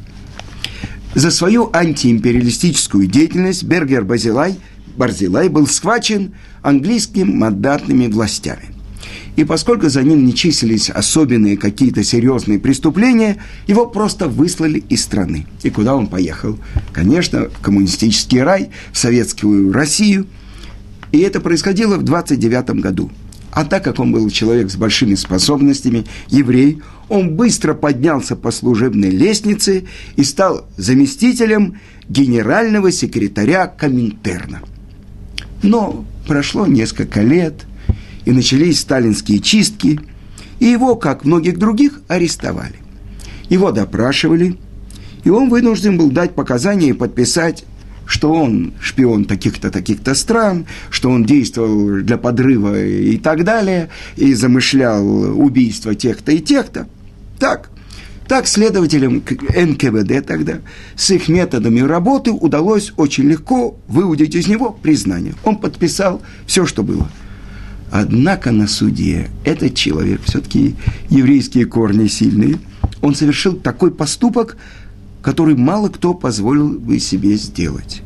За 1.15 1.31
свою 1.31 1.71
антиимпериалистическую 1.73 3.07
деятельность 3.07 3.65
Бергер 3.65 4.03
Базилай, 4.03 4.57
Барзилай 4.97 5.49
был 5.49 5.67
схвачен 5.67 6.35
английскими 6.63 7.25
мандатными 7.25 8.07
властями. 8.07 8.72
И 9.37 9.45
поскольку 9.45 9.89
за 9.89 10.03
ним 10.03 10.27
не 10.27 10.35
числились 10.35 10.91
особенные 10.91 11.57
какие-то 11.57 12.05
серьезные 12.05 12.59
преступления, 12.59 13.39
его 13.67 13.87
просто 13.87 14.29
выслали 14.29 14.85
из 14.89 15.03
страны. 15.03 15.47
И 15.63 15.71
куда 15.71 15.97
он 15.97 16.07
поехал? 16.07 16.59
Конечно, 16.93 17.49
в 17.49 17.61
коммунистический 17.61 18.43
рай, 18.43 18.71
в 18.93 18.99
советскую 18.99 19.73
Россию. 19.73 20.27
И 21.13 21.19
это 21.19 21.41
происходило 21.41 21.97
в 21.97 22.03
29 22.03 22.81
году. 22.81 23.11
А 23.53 23.65
так 23.65 23.85
как 23.85 23.99
он 24.01 24.13
был 24.13 24.29
человек 24.31 24.71
с 24.71 24.77
большими 24.77 25.15
способностями, 25.15 26.07
еврей, 26.29 26.83
он 27.09 27.37
быстро 27.37 27.75
поднялся 27.75 28.35
по 28.35 28.51
служебной 28.51 29.11
лестнице 29.11 29.85
и 30.17 30.25
стал 30.25 30.67
заместителем 30.77 31.79
генерального 32.09 32.91
секретаря 32.91 33.67
Коминтерна. 33.67 34.61
Но 35.63 36.05
прошло 36.27 36.67
несколько 36.67 37.23
лет– 37.23 37.67
и 38.25 38.33
начались 38.33 38.81
сталинские 38.81 39.41
чистки, 39.41 40.01
и 40.61 40.67
его, 40.67 40.97
как 40.97 41.25
многих 41.25 41.59
других, 41.59 42.01
арестовали. 42.09 42.77
Его 43.49 43.73
допрашивали, 43.73 44.57
и 45.25 45.31
он 45.31 45.49
вынужден 45.49 45.99
был 45.99 46.11
дать 46.11 46.35
показания 46.35 46.91
и 46.91 46.95
подписать, 46.95 47.65
что 48.07 48.33
он 48.33 48.75
шпион 48.81 49.25
таких-то, 49.25 49.71
таких-то 49.71 50.15
стран, 50.15 50.67
что 50.91 51.11
он 51.11 51.25
действовал 51.25 52.03
для 52.03 52.19
подрыва 52.19 52.81
и 52.81 53.17
так 53.17 53.45
далее, 53.45 53.89
и 54.17 54.35
замышлял 54.35 55.05
убийство 55.41 55.95
тех-то 55.95 56.33
и 56.33 56.41
тех-то. 56.41 56.89
Так, 57.39 57.71
так 58.29 58.47
следователям 58.47 59.17
НКВД 59.17 60.27
тогда 60.27 60.59
с 60.97 61.11
их 61.11 61.29
методами 61.29 61.81
работы 61.81 62.33
удалось 62.33 62.93
очень 62.97 63.25
легко 63.25 63.77
выудить 63.89 64.35
из 64.35 64.49
него 64.49 64.71
признание. 64.71 65.35
Он 65.45 65.57
подписал 65.57 66.23
все, 66.47 66.67
что 66.67 66.83
было– 66.83 67.09
Однако 67.93 68.53
на 68.53 68.67
суде 68.69 69.29
этот 69.45 69.75
человек, 69.75 70.23
все-таки 70.25 70.77
еврейские 71.11 71.67
корни 71.67 72.07
сильные, 72.07 72.59
он 73.03 73.15
совершил 73.15 73.53
такой 73.53 73.91
поступок, 73.91 74.57
который 75.21 75.57
мало 75.57 75.91
кто 75.91 76.15
позволил 76.15 76.71
бы 76.71 76.99
себе 76.99 77.35
сделать. 77.35 78.01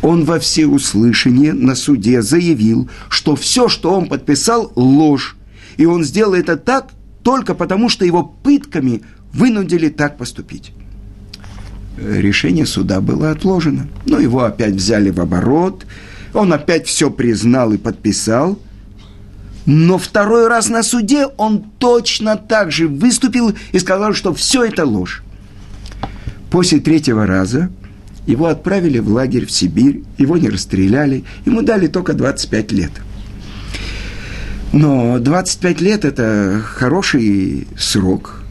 Он 0.00 0.24
во 0.24 0.38
всеуслышание 0.38 1.52
на 1.52 1.74
суде 1.74 2.22
заявил, 2.22 2.88
что 3.10 3.36
все, 3.36 3.68
что 3.68 3.92
он 3.92 4.08
подписал, 4.08 4.72
ложь. 4.76 5.36
И 5.76 5.84
он 5.84 6.04
сделал 6.04 6.32
это 6.32 6.56
так 6.56 6.88
только 7.22 7.54
потому, 7.54 7.90
что 7.90 8.06
его 8.06 8.22
пытками 8.22 9.02
вынудили 9.34 9.90
так 9.90 10.16
поступить. 10.16 10.72
Решение 11.98 12.64
суда 12.64 13.02
было 13.02 13.30
отложено, 13.30 13.88
но 14.06 14.18
его 14.18 14.44
опять 14.44 14.72
взяли 14.72 15.10
в 15.10 15.20
оборот, 15.20 15.84
он 16.32 16.54
опять 16.54 16.86
все 16.86 17.10
признал 17.10 17.74
и 17.74 17.76
подписал– 17.76 18.58
но 19.66 19.98
второй 19.98 20.48
раз 20.48 20.68
на 20.68 20.82
суде 20.82 21.26
он 21.36 21.64
точно 21.78 22.36
так 22.36 22.72
же 22.72 22.88
выступил 22.88 23.54
и 23.72 23.78
сказал, 23.78 24.12
что 24.12 24.34
все 24.34 24.64
это 24.64 24.84
ложь. 24.84 25.22
После 26.50 26.80
третьего 26.80 27.26
раза 27.26 27.70
его 28.26 28.46
отправили 28.46 28.98
в 28.98 29.08
лагерь 29.08 29.46
в 29.46 29.50
Сибирь, 29.50 30.02
его 30.18 30.36
не 30.36 30.48
расстреляли, 30.48 31.24
ему 31.44 31.62
дали 31.62 31.86
только 31.86 32.12
25 32.12 32.72
лет. 32.72 32.92
Но 34.72 35.18
25 35.18 35.80
лет– 35.80 36.04
это 36.04 36.62
хороший 36.64 37.66
срок 37.78 38.42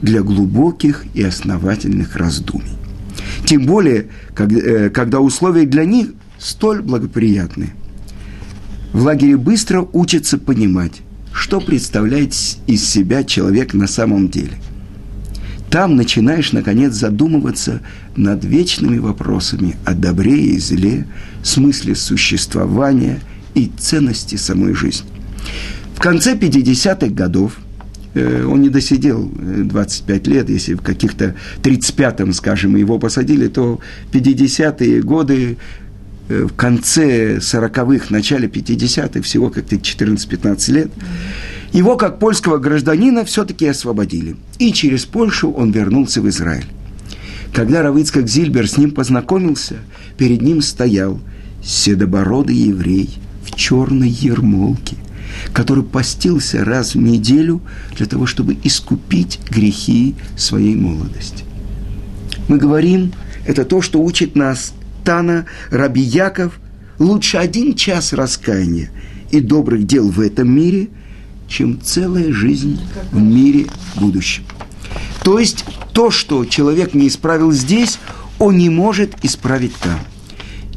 для 0.00 0.22
глубоких 0.22 1.04
и 1.14 1.22
основательных 1.22 2.16
раздумий. 2.16 2.76
Тем 3.46 3.66
более, 3.66 4.08
э, 4.36 4.90
когда 4.90 5.20
условия 5.20 5.64
для 5.64 5.84
них 5.84 6.08
столь 6.38 6.82
благоприятные– 6.82 7.74
в 8.92 9.04
лагере 9.04 9.36
быстро 9.36 9.86
учатся 9.92 10.38
понимать, 10.38 11.00
что 11.32 11.60
представляет 11.60 12.34
из 12.66 12.88
себя 12.88 13.24
человек 13.24 13.74
на 13.74 13.86
самом 13.86 14.28
деле. 14.28 14.58
Там 15.70 15.96
начинаешь, 15.96 16.52
наконец, 16.52 16.92
задумываться 16.92 17.80
над 18.14 18.44
вечными 18.44 18.98
вопросами 18.98 19.76
о 19.86 19.94
добре 19.94 20.38
и 20.38 20.58
зле, 20.58 21.06
смысле 21.42 21.94
существования 21.94 23.20
и 23.54 23.70
ценности 23.78 24.36
самой 24.36 24.74
жизни. 24.74 25.08
В 25.94 25.98
конце 25.98 26.34
50-х 26.34 27.08
годов 27.14 27.56
э, 28.12 28.44
он 28.44 28.60
не 28.60 28.68
досидел 28.68 29.32
25 29.34 30.26
лет, 30.26 30.50
если 30.50 30.74
в 30.74 30.82
каких-то 30.82 31.34
35-м, 31.62 32.34
скажем, 32.34 32.76
его 32.76 32.98
посадили, 32.98 33.48
то 33.48 33.80
50-е 34.12 35.00
годы 35.00 35.56
Э, 35.56 35.56
в 36.32 36.54
конце 36.54 37.36
40-х, 37.36 38.06
начале 38.10 38.48
50-х, 38.48 39.22
всего 39.22 39.50
как-то 39.50 39.76
14-15 39.76 40.72
лет, 40.72 40.90
его 41.72 41.96
как 41.96 42.18
польского 42.18 42.58
гражданина 42.58 43.24
все-таки 43.24 43.66
освободили. 43.66 44.36
И 44.58 44.72
через 44.72 45.04
Польшу 45.06 45.50
он 45.50 45.70
вернулся 45.70 46.20
в 46.20 46.28
Израиль. 46.28 46.66
Когда 47.52 47.82
Равицкак 47.82 48.28
Зильбер 48.28 48.68
с 48.68 48.78
ним 48.78 48.90
познакомился, 48.92 49.76
перед 50.16 50.42
ним 50.42 50.62
стоял 50.62 51.20
седобородый 51.62 52.56
еврей 52.56 53.10
в 53.44 53.54
черной 53.54 54.08
ермолке, 54.08 54.96
который 55.52 55.84
постился 55.84 56.64
раз 56.64 56.94
в 56.94 56.98
неделю 56.98 57.60
для 57.96 58.06
того, 58.06 58.26
чтобы 58.26 58.56
искупить 58.64 59.38
грехи 59.50 60.14
своей 60.36 60.76
молодости. 60.76 61.44
Мы 62.48 62.58
говорим, 62.58 63.12
это 63.46 63.64
то, 63.64 63.80
что 63.80 64.02
учит 64.02 64.34
нас 64.34 64.74
Тана, 65.04 65.46
Раби 65.70 66.02
Яков, 66.02 66.58
лучше 66.98 67.38
один 67.38 67.74
час 67.74 68.12
раскаяния 68.12 68.90
и 69.30 69.40
добрых 69.40 69.86
дел 69.86 70.10
в 70.10 70.20
этом 70.20 70.50
мире, 70.50 70.88
чем 71.48 71.80
целая 71.80 72.32
жизнь 72.32 72.80
в 73.10 73.20
мире 73.20 73.66
будущем. 73.96 74.44
То 75.24 75.38
есть 75.38 75.64
то, 75.92 76.10
что 76.10 76.44
человек 76.44 76.94
не 76.94 77.08
исправил 77.08 77.52
здесь, 77.52 77.98
он 78.38 78.58
не 78.58 78.70
может 78.70 79.14
исправить 79.22 79.74
там. 79.76 79.98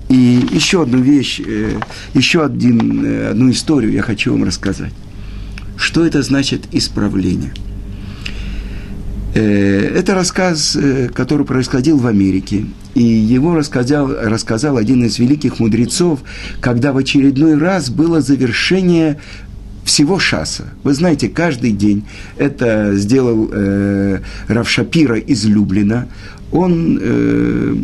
И 0.08 0.48
еще 0.52 0.84
одну 0.84 1.00
вещь, 1.00 1.42
э, 1.44 1.80
еще 2.14 2.46
один, 2.46 3.04
э, 3.04 3.30
одну 3.32 3.50
историю 3.50 3.92
я 3.92 4.04
хочу 4.04 4.32
вам 4.32 4.44
рассказать. 4.44 4.94
Что 5.78 6.06
это 6.06 6.22
значит 6.22 6.68
исправление? 6.72 7.54
Э, 9.36 9.92
это 10.00 10.16
рассказ, 10.16 10.78
который 11.14 11.46
происходил 11.46 11.98
в 11.98 12.08
Америке. 12.08 12.66
И 12.96 13.04
его 13.04 13.56
рассказал, 13.56 14.08
рассказал 14.08 14.78
один 14.78 15.04
из 15.04 15.20
великих 15.20 15.60
мудрецов, 15.60 16.22
когда 16.62 16.94
в 16.94 16.98
очередной 16.98 17.58
раз 17.58 17.90
было 17.90 18.22
завершение 18.22 19.20
всего 19.86 20.18
шаса. 20.18 20.66
Вы 20.84 20.94
знаете, 20.94 21.30
каждый 21.30 21.72
день 21.72 22.06
это 22.38 22.96
сделал 22.96 23.50
э, 23.52 24.20
Равшапира 24.48 25.18
из 25.18 25.46
Люблина. 25.46 26.08
Он 26.52 27.00
э, 27.00 27.76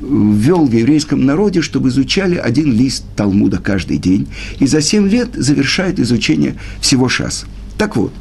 ввел 0.00 0.66
в 0.66 0.72
еврейском 0.72 1.24
народе, 1.24 1.62
чтобы 1.62 1.90
изучали 1.90 2.36
один 2.36 2.72
лист 2.72 3.04
Талмуда 3.16 3.58
каждый 3.58 3.98
день. 3.98 4.28
И 4.58 4.66
за 4.66 4.80
семь 4.80 5.08
лет 5.08 5.28
завершает 5.34 6.00
изучение 6.00 6.56
всего 6.80 7.08
шаса. 7.08 7.46
Так 7.78 7.96
вот, 7.96 8.12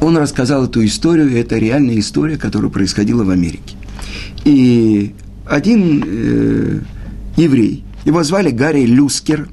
он 0.00 0.16
рассказал 0.16 0.64
эту 0.64 0.84
историю, 0.84 1.36
это 1.38 1.58
реальная 1.58 1.98
история, 1.98 2.36
которая 2.36 2.70
происходила 2.70 3.24
в 3.24 3.30
Америке. 3.30 3.76
И 4.44 5.14
один 5.46 6.04
э, 6.06 6.80
еврей, 7.36 7.84
его 8.04 8.22
звали 8.22 8.50
Гарри 8.50 8.86
Люскер, 8.86 9.48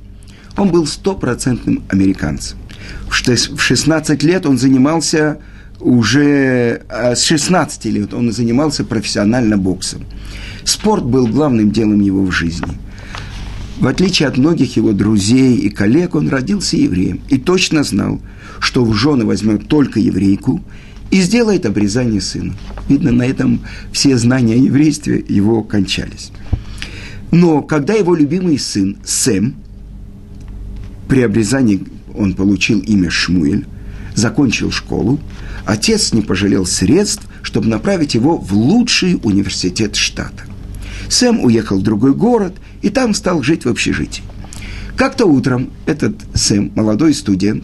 он 0.56 0.70
был 0.70 0.88
стопроцентным 0.88 1.84
американцем. 1.90 2.58
В 3.10 3.14
16 3.14 4.24
лет 4.24 4.46
он 4.46 4.58
занимался 4.58 5.40
уже, 5.80 6.82
а 6.90 7.16
с 7.16 7.24
16 7.24 7.86
лет 7.86 8.14
он 8.14 8.32
занимался 8.32 8.84
профессионально 8.84 9.58
боксом. 9.58 10.04
Спорт 10.64 11.06
был 11.06 11.28
главным 11.28 11.72
делом 11.72 12.02
его 12.02 12.24
в 12.24 12.32
жизни. 12.32 12.68
В 13.80 13.88
отличие 13.88 14.28
от 14.28 14.38
многих 14.38 14.76
его 14.76 14.92
друзей 14.92 15.58
и 15.58 15.70
коллег, 15.70 16.16
он 16.16 16.30
родился 16.30 16.78
евреем 16.78 17.22
и 17.30 17.38
точно 17.38 17.84
знал, 17.84 18.22
что 18.60 18.84
в 18.84 18.94
жены 18.94 19.26
возьмет 19.26 19.68
только 19.68 20.00
еврейку– 20.00 20.64
и 21.12 21.22
сделает 21.22 21.66
обрезание 21.66 22.22
сына. 22.22 22.56
Видно, 22.90 23.12
на 23.12 23.24
этом 23.24 23.62
все 23.92 24.18
знания 24.18 24.56
о 24.56 24.58
еврействе 24.58 25.24
его 25.28 25.64
кончались. 25.64 26.32
Но 27.32 27.62
когда 27.62 27.94
его 27.94 28.16
любимый 28.16 28.58
сын 28.58 28.98
Сэм, 29.04 29.56
при 31.08 31.22
обрезании 31.22 31.84
он 32.16 32.34
получил 32.34 32.80
имя 32.80 33.10
Шмуэль, 33.10 33.66
закончил 34.16 34.72
школу, 34.72 35.20
отец 35.66 36.14
не 36.14 36.22
пожалел 36.22 36.66
средств, 36.66 37.28
чтобы 37.42 37.68
направить 37.68 38.16
его 38.16 38.38
в 38.38 38.54
лучший 38.54 39.20
университет 39.24 39.96
штата. 39.96 40.44
Сэм 41.10 41.44
уехал 41.44 41.80
в 41.80 41.84
другой 41.84 42.14
город 42.14 42.56
и 42.82 42.90
там 42.90 43.14
стал 43.14 43.44
жить 43.44 43.66
в 43.66 43.70
общежитии. 43.70 44.24
Как-то 44.96 45.26
утром 45.26 45.72
этот 45.86 46.16
Сэм, 46.34 46.72
молодой 46.76 47.14
студент, 47.14 47.64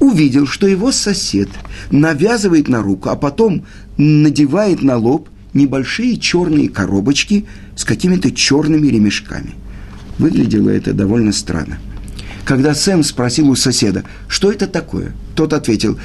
увидел, 0.00 0.46
что 0.46 0.66
его 0.66 0.92
сосед 0.92 1.48
навязывает 1.90 2.68
на 2.68 2.82
руку, 2.82 3.08
а 3.08 3.16
потом 3.16 3.64
надевает 3.96 4.82
на 4.82 4.96
лоб 4.96 5.28
небольшие 5.54 6.18
черные 6.18 6.68
коробочки 6.68 7.46
с 7.74 7.84
какими-то 7.84 8.30
черными 8.30 8.86
ремешками. 8.86 9.54
Выглядело 10.18 10.68
это 10.68 10.92
довольно 10.92 11.32
странно. 11.32 11.78
Когда 12.44 12.74
Сэм 12.74 13.02
спросил 13.02 13.50
у 13.50 13.56
соседа, 13.56 14.04
что 14.28 14.50
это 14.50 14.66
такое, 14.66 15.12
тот 15.34 15.52
ответил, 15.52 15.98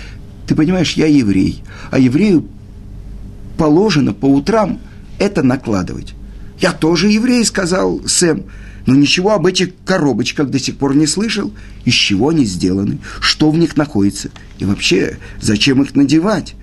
ты 0.47 0.55
понимаешь, 0.55 0.93
я 0.93 1.07
еврей, 1.07 1.63
а 1.91 1.99
еврею 1.99 2.47
положено 3.57 4.13
по 4.13 4.25
утрам 4.25 4.79
это 5.19 5.43
накладывать. 5.43 6.15
Я 6.63 6.71
тоже 6.71 7.09
еврей, 7.09 7.43
сказал 7.45 8.01
Сэм 8.07 8.45
но 8.85 8.95
ничего 8.95 9.31
об 9.31 9.45
этих 9.45 9.69
коробочках 9.85 10.49
до 10.49 10.59
сих 10.59 10.77
пор 10.77 10.95
не 10.95 11.07
слышал. 11.07 11.53
Из 11.85 11.93
чего 11.93 12.29
они 12.29 12.45
сделаны, 12.45 12.99
что 13.21 13.51
в 13.51 13.57
них 13.57 13.77
находится, 13.77 14.29
и 14.59 14.65
вообще, 14.65 15.17
зачем 15.41 15.81
их 15.81 15.95
надевать? 15.95 16.55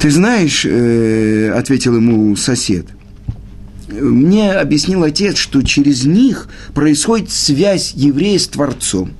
Ты 0.00 0.10
знаешь, 0.10 0.64
э, 0.64 1.52
ответил 1.54 1.96
ему 1.96 2.34
сосед, 2.36 2.86
мне 3.88 4.52
объяснил 4.52 5.02
отец, 5.04 5.36
что 5.36 5.62
через 5.62 6.04
них 6.04 6.48
происходит 6.74 7.30
связь 7.30 7.92
еврея 7.94 8.38
с 8.38 8.48
Творцом. 8.48 9.12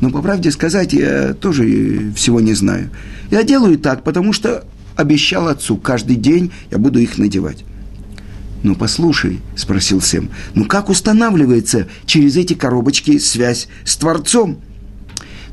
Но, 0.00 0.10
по 0.10 0.22
правде 0.22 0.50
сказать, 0.50 0.92
я 0.92 1.34
тоже 1.34 2.12
всего 2.16 2.40
не 2.40 2.54
знаю. 2.54 2.90
Я 3.30 3.42
делаю 3.42 3.78
так, 3.78 4.02
потому 4.02 4.32
что 4.32 4.64
обещал 4.96 5.48
отцу, 5.48 5.76
каждый 5.76 6.16
день 6.16 6.52
я 6.70 6.78
буду 6.78 6.98
их 6.98 7.18
надевать. 7.18 7.64
«Ну, 8.62 8.74
послушай»,– 8.74 9.40
спросил 9.56 10.00
Сэм,– 10.00 10.30
«ну 10.54 10.64
как 10.64 10.88
устанавливается 10.88 11.86
через 12.06 12.36
эти 12.36 12.54
коробочки 12.54 13.18
связь 13.18 13.68
с 13.84 13.96
Творцом?» 13.96 14.58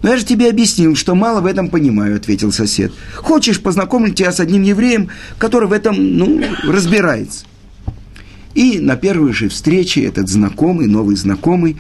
«Ну, 0.01 0.09
я 0.09 0.17
же 0.17 0.25
тебе 0.25 0.49
объяснил, 0.49 0.95
что 0.95 1.13
мало 1.13 1.41
в 1.41 1.45
этом 1.45 1.69
понимаю»,– 1.69 2.15
ответил 2.17 2.51
сосед. 2.51 2.91
«Хочешь 3.17 3.59
познакомить 3.59 4.15
тебя 4.15 4.31
с 4.31 4.39
одним 4.39 4.63
евреем, 4.63 5.09
который 5.37 5.67
в 5.67 5.73
этом, 5.73 5.95
ну, 6.17 6.41
разбирается?» 6.63 7.45
И 8.55 8.79
на 8.79 8.95
первой 8.95 9.33
же 9.33 9.49
встрече 9.49 10.03
этот 10.03 10.29
знакомый, 10.29 10.87
новый 10.87 11.15
знакомый, 11.15 11.77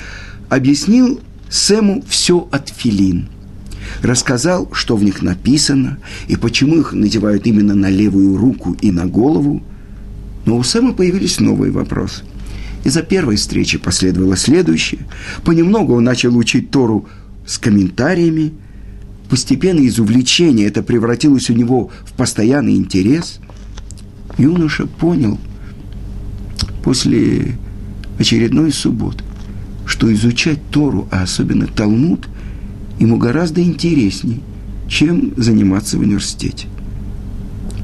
объяснил 0.49 1.21
Сэму 1.49 2.03
все 2.07 2.47
от 2.51 2.69
филин. 2.69 3.27
Рассказал, 4.01 4.69
что 4.73 4.95
в 4.95 5.03
них 5.03 5.21
написано, 5.21 5.97
и 6.27 6.35
почему 6.35 6.77
их 6.77 6.93
надевают 6.93 7.45
именно 7.47 7.75
на 7.75 7.89
левую 7.89 8.37
руку 8.37 8.75
и 8.81 8.91
на 8.91 9.05
голову– 9.05 9.61
но 10.45 10.57
у 10.57 10.63
Сэма 10.63 10.93
появились 10.93 11.39
новые 11.39 11.71
вопросы. 11.71 12.23
Из-за 12.83 13.03
первой 13.03 13.35
встречи 13.35 13.77
последовало 13.77 14.35
следующее. 14.35 15.01
Понемногу 15.43 15.93
он 15.95 16.03
начал 16.03 16.35
учить 16.35 16.71
Тору 16.71 17.07
с 17.45 17.57
комментариями. 17.59 18.53
Постепенно 19.29 19.79
из 19.79 19.99
увлечения 19.99 20.65
это 20.65 20.81
превратилось 20.81 21.49
у 21.49 21.53
него 21.53 21.91
в 22.05 22.13
постоянный 22.13 22.75
интерес. 22.75 23.39
Юноша 24.37 24.87
понял 24.87 25.37
после 26.83 27.55
очередной 28.17 28.71
субботы, 28.71 29.23
что 29.85 30.11
изучать 30.11 30.59
Тору, 30.71 31.07
а 31.11 31.21
особенно 31.23 31.67
Талмуд, 31.67 32.27
ему 33.01 33.17
гораздо 33.17 33.63
интереснее, 33.63 34.39
чем 34.87 35.33
заниматься 35.35 35.97
в 35.97 36.01
университете. 36.01 36.67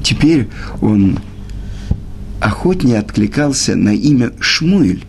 Теперь 0.02 0.48
он 0.80 1.18
охотнее 2.40 3.00
откликался 3.00 3.74
на 3.74 3.92
имя 3.92 4.32
Шмуэль, 4.38 5.04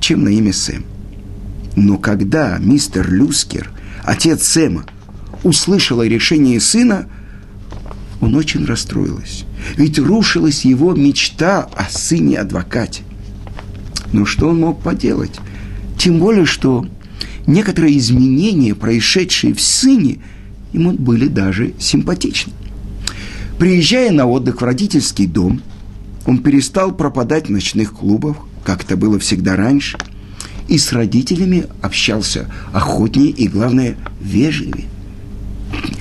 чем 0.00 0.24
на 0.24 0.28
имя 0.28 0.52
Сэм. 0.52 0.84
Но 1.76 1.96
когда 1.96 2.58
мистер 2.58 3.10
Люскер, 3.10 3.70
отец 4.04 4.42
Сэма, 4.46 4.84
услышал 5.44 6.00
о 6.00 6.06
решении 6.06 6.58
сына, 6.58 7.08
он 8.20 8.34
очень 8.34 8.66
расстроился. 8.66 9.46
Ведь 9.76 9.98
рушилась 9.98 10.66
его 10.66 10.92
мечта 10.94 11.62
о 11.74 11.84
сыне-адвокате. 11.88 13.02
Но 14.12 14.26
что 14.26 14.48
он 14.50 14.60
мог 14.60 14.82
поделать? 14.82 15.38
Тем 15.96 16.18
более, 16.18 16.44
что 16.44 16.86
некоторые 17.48 17.98
изменения, 17.98 18.74
происшедшие 18.74 19.54
в 19.54 19.60
сыне, 19.60 20.18
ему 20.72 20.92
были 20.92 21.26
даже 21.26 21.74
симпатичны. 21.80 22.52
Приезжая 23.58 24.12
на 24.12 24.26
отдых 24.26 24.60
в 24.60 24.64
родительский 24.64 25.26
дом, 25.26 25.60
он 26.26 26.38
перестал 26.38 26.92
пропадать 26.92 27.48
в 27.48 27.50
ночных 27.50 27.94
клубах, 27.94 28.36
как 28.64 28.84
это 28.84 28.96
было 28.96 29.18
всегда 29.18 29.56
раньше, 29.56 29.98
и 30.68 30.78
с 30.78 30.92
родителями 30.92 31.66
общался 31.80 32.52
охотнее 32.72 33.30
и, 33.30 33.48
главное, 33.48 33.96
вежливее. 34.20 34.84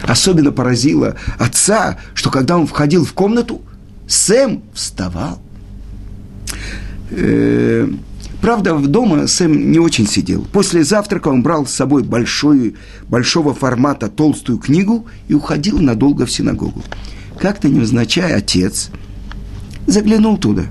Особенно 0.03 0.51
поразило 0.51 1.15
отца, 1.39 1.97
что 2.13 2.29
когда 2.29 2.57
он 2.57 2.67
входил 2.67 3.05
в 3.05 3.13
комнату, 3.13 3.61
Сэм 4.07 4.63
вставал. 4.73 5.41
Э, 7.11 7.89
правда, 8.41 8.77
дома 8.77 9.27
Сэм 9.27 9.71
не 9.71 9.79
очень 9.79 10.07
сидел. 10.07 10.45
После 10.51 10.83
завтрака 10.83 11.29
он 11.29 11.43
брал 11.43 11.65
с 11.65 11.73
собой 11.73 12.03
большой, 12.03 12.75
большого 13.09 13.53
формата 13.53 14.07
толстую 14.07 14.59
книгу 14.59 15.05
и 15.27 15.33
уходил 15.33 15.79
надолго 15.79 16.25
в 16.25 16.31
синагогу. 16.31 16.83
Как-то 17.39 17.69
невзначай 17.69 18.33
отец 18.33 18.89
заглянул 19.85 20.37
туда. 20.37 20.65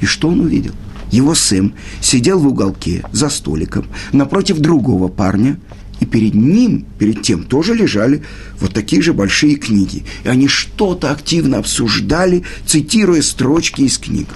И 0.00 0.06
что 0.06 0.28
он 0.28 0.40
увидел? 0.40 0.72
Его 1.10 1.34
Сэм 1.34 1.74
сидел 2.00 2.38
в 2.38 2.46
уголке 2.46 3.04
за 3.12 3.28
столиком 3.30 3.86
напротив 4.12 4.58
другого 4.58 5.08
парня, 5.08 5.58
и 6.00 6.06
перед 6.06 6.34
ним, 6.34 6.86
перед 6.98 7.22
тем 7.22 7.42
тоже 7.44 7.74
лежали 7.74 8.22
вот 8.60 8.72
такие 8.72 9.02
же 9.02 9.12
большие 9.12 9.56
книги. 9.56 10.04
И 10.24 10.28
они 10.28 10.46
что-то 10.46 11.10
активно 11.10 11.58
обсуждали, 11.58 12.44
цитируя 12.66 13.22
строчки 13.22 13.82
из 13.82 13.98
книг. 13.98 14.28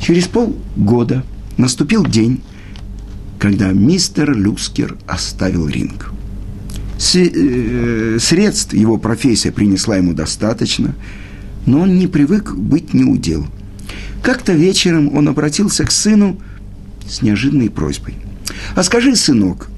Через 0.00 0.26
полгода 0.26 1.24
наступил 1.56 2.04
день, 2.04 2.42
когда 3.38 3.72
мистер 3.72 4.36
Люскер 4.36 4.96
оставил 5.06 5.66
ринг. 5.66 6.12
Э, 7.14 8.18
средств 8.20 8.74
его 8.74 8.96
профессия 8.96 9.50
принесла 9.50 9.96
ему 9.96 10.14
достаточно, 10.14 10.94
но 11.66 11.80
он 11.80 11.98
не 11.98 12.06
привык 12.06 12.54
быть 12.54 12.94
неудел. 12.94 13.46
Как-то 14.22 14.52
вечером 14.52 15.14
он 15.14 15.28
обратился 15.28 15.84
к 15.84 15.90
сыну 15.90 16.38
с 17.08 17.22
неожиданной 17.22 17.70
просьбой. 17.70 18.14
«А 18.76 18.82
скажи, 18.84 19.16
сынок, 19.16 19.68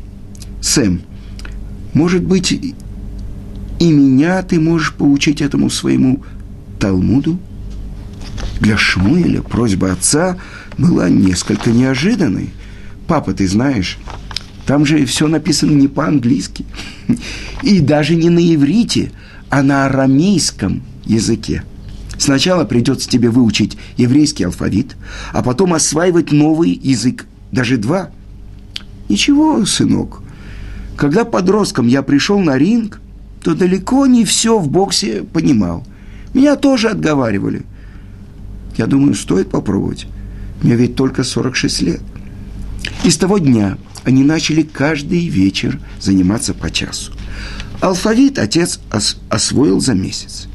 Сэм, 0.61 1.01
может 1.95 2.23
быть, 2.23 2.53
и 2.53 2.75
меня 3.81 4.43
ты 4.43 4.61
можешь 4.61 4.93
поучить 4.93 5.41
этому 5.41 5.71
своему 5.71 6.23
Талмуду?» 6.79 7.39
Для 8.61 8.77
Шмуэля 8.77 9.43
просьба 9.43 9.93
отца 9.93 10.37
была 10.79 11.09
несколько 11.09 11.71
неожиданной. 11.71 12.51
«Папа, 13.07 13.33
ты 13.35 13.47
знаешь, 13.47 13.99
там 14.67 14.87
же 14.87 15.05
все 15.05 15.29
написано 15.29 15.73
не 15.73 15.89
по-английски, 15.89 16.65
и 17.63 17.81
даже 17.81 18.15
не 18.15 18.31
на 18.31 18.41
иврите, 18.55 19.13
а 19.51 19.63
на 19.63 19.87
арамейском 19.87 20.83
языке. 21.05 21.63
Сначала 22.17 22.65
придется 22.65 23.09
тебе 23.09 23.29
выучить 23.29 23.77
еврейский 23.97 24.45
алфавит, 24.45 24.97
а 25.33 25.43
потом 25.43 25.75
осваивать 25.75 26.33
новый 26.33 26.71
язык, 26.71 27.27
даже 27.53 27.77
два. 27.77 28.11
Ничего, 29.09 29.67
сынок, 29.67 30.23
когда 30.97 31.25
подростком 31.25 31.87
я 31.87 32.03
пришел 32.03 32.39
на 32.39 32.57
ринг, 32.57 33.01
то 33.43 33.55
далеко 33.55 34.07
не 34.07 34.25
все 34.25 34.59
в 34.59 34.71
боксе 34.71 35.23
понимал. 35.23 35.85
Меня 36.33 36.57
тоже 36.57 36.89
отговаривали. 36.89 37.63
Я 38.77 38.87
думаю, 38.87 39.15
стоит 39.15 39.51
попробовать. 39.51 40.07
Мне 40.65 40.77
ведь 40.77 40.97
только 40.97 41.23
46 41.23 41.83
лет. 41.83 42.01
И 43.05 43.11
с 43.11 43.17
того 43.19 43.39
дня 43.39 43.77
они 44.05 44.25
начали 44.25 44.63
каждый 44.63 45.29
вечер 45.29 45.79
заниматься 46.01 46.55
по 46.55 46.71
часу. 46.71 47.13
Алфавит 47.81 48.39
отец 48.39 48.81
ос- 48.91 49.19
освоил 49.29 49.81
за 49.81 49.93
месяц. 49.95 50.49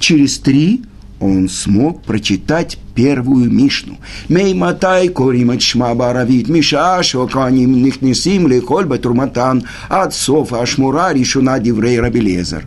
Через 0.00 0.38
три 0.38 0.82
он 1.20 1.48
смог 1.48 2.02
прочитать 2.02 2.76
первую 2.96 3.50
Мишну. 3.52 3.98
«Мей 4.28 4.52
матай 4.52 5.08
корим 5.08 5.58
шма 5.60 5.94
баравит, 5.94 6.48
миша 6.48 7.00
шоканим 7.04 7.84
нихнесим 7.84 8.48
лихоль 8.48 8.86
батурматан, 8.86 9.62
от 9.88 10.12
софа 10.12 10.60
ашмура 10.60 11.12
решуна 11.12 11.60
диврей 11.60 12.00
рабелезер». 12.00 12.66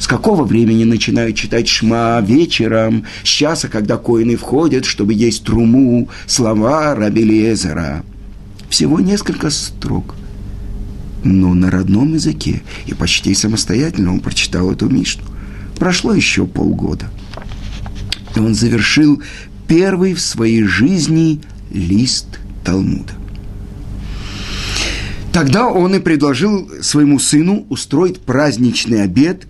С 0.00 0.06
какого 0.06 0.44
времени 0.44 0.84
начинают 0.84 1.36
читать 1.36 1.68
шма 1.68 2.22
вечером, 2.22 3.04
с 3.22 3.28
часа, 3.28 3.68
когда 3.68 3.98
коины 3.98 4.34
входят, 4.36 4.86
чтобы 4.86 5.12
есть 5.12 5.44
труму, 5.44 6.08
слова 6.26 6.94
Рабелезера. 6.94 8.02
Всего 8.70 8.98
несколько 8.98 9.50
строк. 9.50 10.16
Но 11.22 11.52
на 11.52 11.70
родном 11.70 12.14
языке 12.14 12.62
и 12.86 12.94
почти 12.94 13.34
самостоятельно 13.34 14.14
он 14.14 14.20
прочитал 14.20 14.72
эту 14.72 14.88
Мишну. 14.88 15.24
Прошло 15.78 16.14
еще 16.14 16.46
полгода. 16.46 17.10
И 18.34 18.38
он 18.38 18.54
завершил 18.54 19.22
первый 19.68 20.14
в 20.14 20.20
своей 20.20 20.62
жизни 20.62 21.42
лист 21.70 22.38
Талмуда. 22.64 23.12
Тогда 25.30 25.68
он 25.68 25.94
и 25.94 26.00
предложил 26.00 26.70
своему 26.80 27.18
сыну 27.18 27.66
устроить 27.68 28.20
праздничный 28.20 29.02
обед 29.02 29.46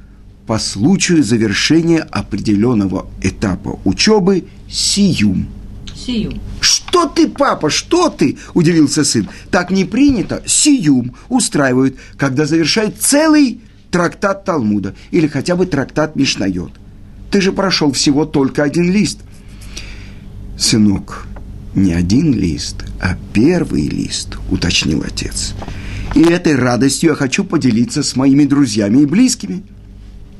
по 0.51 0.59
случаю 0.59 1.23
завершения 1.23 2.01
определенного 2.01 3.07
этапа 3.23 3.79
учебы 3.85 4.47
«Сиюм». 4.69 5.47
Сиюм. 5.95 6.41
«Что 6.61 7.07
ты, 7.07 7.29
папа, 7.29 7.71
что 7.71 8.09
ты?»– 8.09 8.37
удивился 8.55 9.05
сын. 9.05 9.29
«Так 9.53 9.71
не 9.71 9.85
принято. 9.85 10.43
Сиюм 10.47 11.15
устраивают, 11.29 11.99
когда 12.17 12.47
завершают 12.47 12.97
целый 12.99 13.61
трактат 13.93 14.45
Талмуда 14.45 14.97
или 15.13 15.29
хотя 15.29 15.55
бы 15.55 15.67
трактат 15.67 16.17
Мишнайот. 16.17 16.73
Ты 17.31 17.41
же 17.41 17.53
прошел 17.53 17.93
всего 17.93 18.25
только 18.25 18.65
один 18.65 18.91
лист». 18.91 19.21
«Сынок, 20.59 21.29
не 21.77 21.93
один 21.93 22.35
лист, 22.35 22.87
а 23.01 23.17
первый 23.33 23.87
лист»,– 23.87 24.37
уточнил 24.51 25.05
отец. 25.07 25.55
«И 26.17 26.23
этой 26.23 26.57
радостью 26.57 27.11
я 27.11 27.15
хочу 27.15 27.45
поделиться 27.45 28.03
с 28.03 28.17
моими 28.17 28.47
друзьями 28.47 29.03
и 29.03 29.07
близкими». 29.07 29.63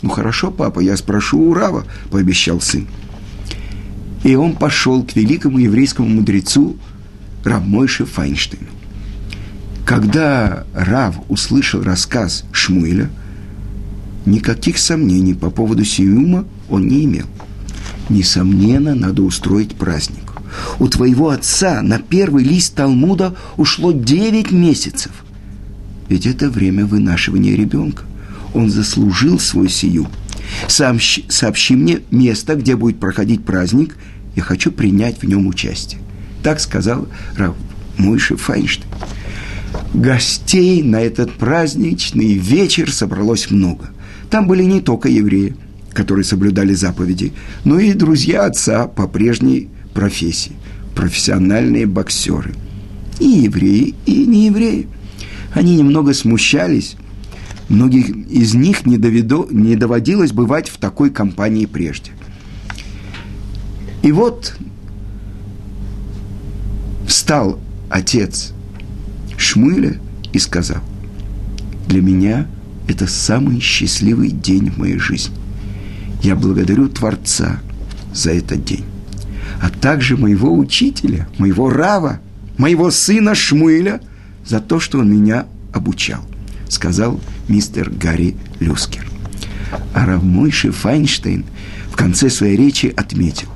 «Ну 0.03 0.11
хорошо, 0.11 0.51
папа, 0.51 0.81
я 0.81 0.97
спрошу 0.97 1.39
у 1.41 1.55
Рава»,– 1.55 1.85
пообещал 2.11 2.61
сын. 2.61 2.87
И 4.25 4.35
он 4.35 4.55
пошел 4.57 5.03
к 5.03 5.17
великому 5.17 5.59
еврейскому 5.59 6.09
мудрецу 6.09 6.77
Равмойше 7.45 8.05
Файнштейну. 8.05 8.69
Когда 9.87 10.65
Рав 10.75 11.17
услышал 11.29 11.83
рассказ 11.83 12.45
Шмуэля, 12.53 13.11
никаких 14.27 14.79
сомнений 14.79 15.35
по 15.35 15.51
поводу 15.51 15.85
Сиюма 15.85 16.45
он 16.69 16.87
не 16.87 17.05
имел. 17.05 17.27
Несомненно, 18.09 18.95
надо 18.95 19.23
устроить 19.23 19.75
праздник. 19.75 20.33
У 20.79 20.89
твоего 20.89 21.31
отца 21.31 21.81
на 21.83 21.99
первый 21.99 22.45
лист 22.45 22.75
Талмуда 22.75 23.35
ушло 23.57 23.93
9 23.93 24.53
месяцев. 24.53 25.13
Ведь 26.09 26.27
это 26.27 26.51
время 26.51 26.87
вынашивания 26.87 27.55
ребенка. 27.55 28.05
Он 28.55 28.71
заслужил 28.71 29.39
свой 29.39 29.69
сию. 29.69 30.07
Сообщи, 30.67 31.25
сообщи 31.29 31.75
мне 31.75 32.01
место, 32.11 32.57
где 32.57 32.77
будет 32.77 32.99
проходить 32.99 33.45
праздник, 33.45 33.97
я 34.37 34.43
хочу 34.43 34.73
принять 34.73 35.23
в 35.23 35.25
нем 35.25 35.47
участие. 35.47 36.01
Так 36.43 36.61
сказал 36.61 37.07
Рав 37.37 37.55
Мойши 37.99 38.37
Файнштейн. 38.37 38.89
Гостей 39.95 40.83
на 40.83 41.01
этот 41.01 41.33
праздничный 41.33 42.35
вечер 42.35 42.93
собралось 42.93 43.51
много. 43.51 43.91
Там 44.31 44.47
были 44.47 44.63
не 44.63 44.81
только 44.81 45.09
евреи, 45.09 45.57
которые 45.93 46.25
соблюдали 46.25 46.73
заповеди, 46.73 47.33
но 47.65 47.79
и 47.79 47.93
друзья 47.93 48.47
отца 48.47 48.87
по 48.87 49.09
прежней 49.09 49.69
профессии, 49.93 50.53
профессиональные 50.95 51.87
боксеры. 51.87 52.55
И 53.19 53.27
евреи, 53.27 53.95
и 54.07 54.27
не 54.27 54.47
евреи. 54.47 54.89
Они 55.53 55.77
немного 55.77 56.15
смущались, 56.15 56.97
Многих 57.71 58.09
из 58.09 58.55
них 58.55 58.85
не, 58.85 58.99
доведо, 58.99 59.47
не 59.49 59.77
доводилось 59.77 60.33
бывать 60.33 60.69
в 60.69 60.77
такой 60.77 61.09
компании 61.09 61.67
прежде. 61.67 62.11
И 64.03 64.11
вот 64.11 64.57
встал 67.07 67.61
отец 67.89 68.53
Шмыля 69.37 70.01
и 70.33 70.41
сказал, 70.41 70.83
для 71.87 72.03
меня 72.03 72.49
это 72.89 73.07
самый 73.07 73.61
счастливый 73.61 74.33
день 74.33 74.69
в 74.71 74.79
моей 74.79 74.99
жизни. 74.99 75.37
Я 76.25 76.35
благодарю 76.35 76.89
Творца 76.89 77.61
за 78.13 78.33
этот 78.33 78.65
день, 78.65 78.85
а 79.63 79.71
также 79.71 80.17
моего 80.17 80.53
учителя, 80.53 81.29
моего 81.39 81.71
Рава, 81.71 82.19
моего 82.59 82.91
сына 82.91 83.37
Шмыля 83.37 84.01
за 84.45 84.59
то, 84.59 84.81
что 84.81 84.99
он 84.99 85.13
меня 85.13 85.47
обучал 85.73 86.30
сказал 86.71 87.21
мистер 87.49 87.91
Гарри 87.91 88.37
Люскер. 88.61 89.07
А 89.93 90.07
Равмойши 90.07 90.73
Файнштейн 90.73 91.45
в 91.91 91.97
конце 91.97 92.31
своей 92.31 92.57
речи 92.57 92.93
отметил, 92.97 93.49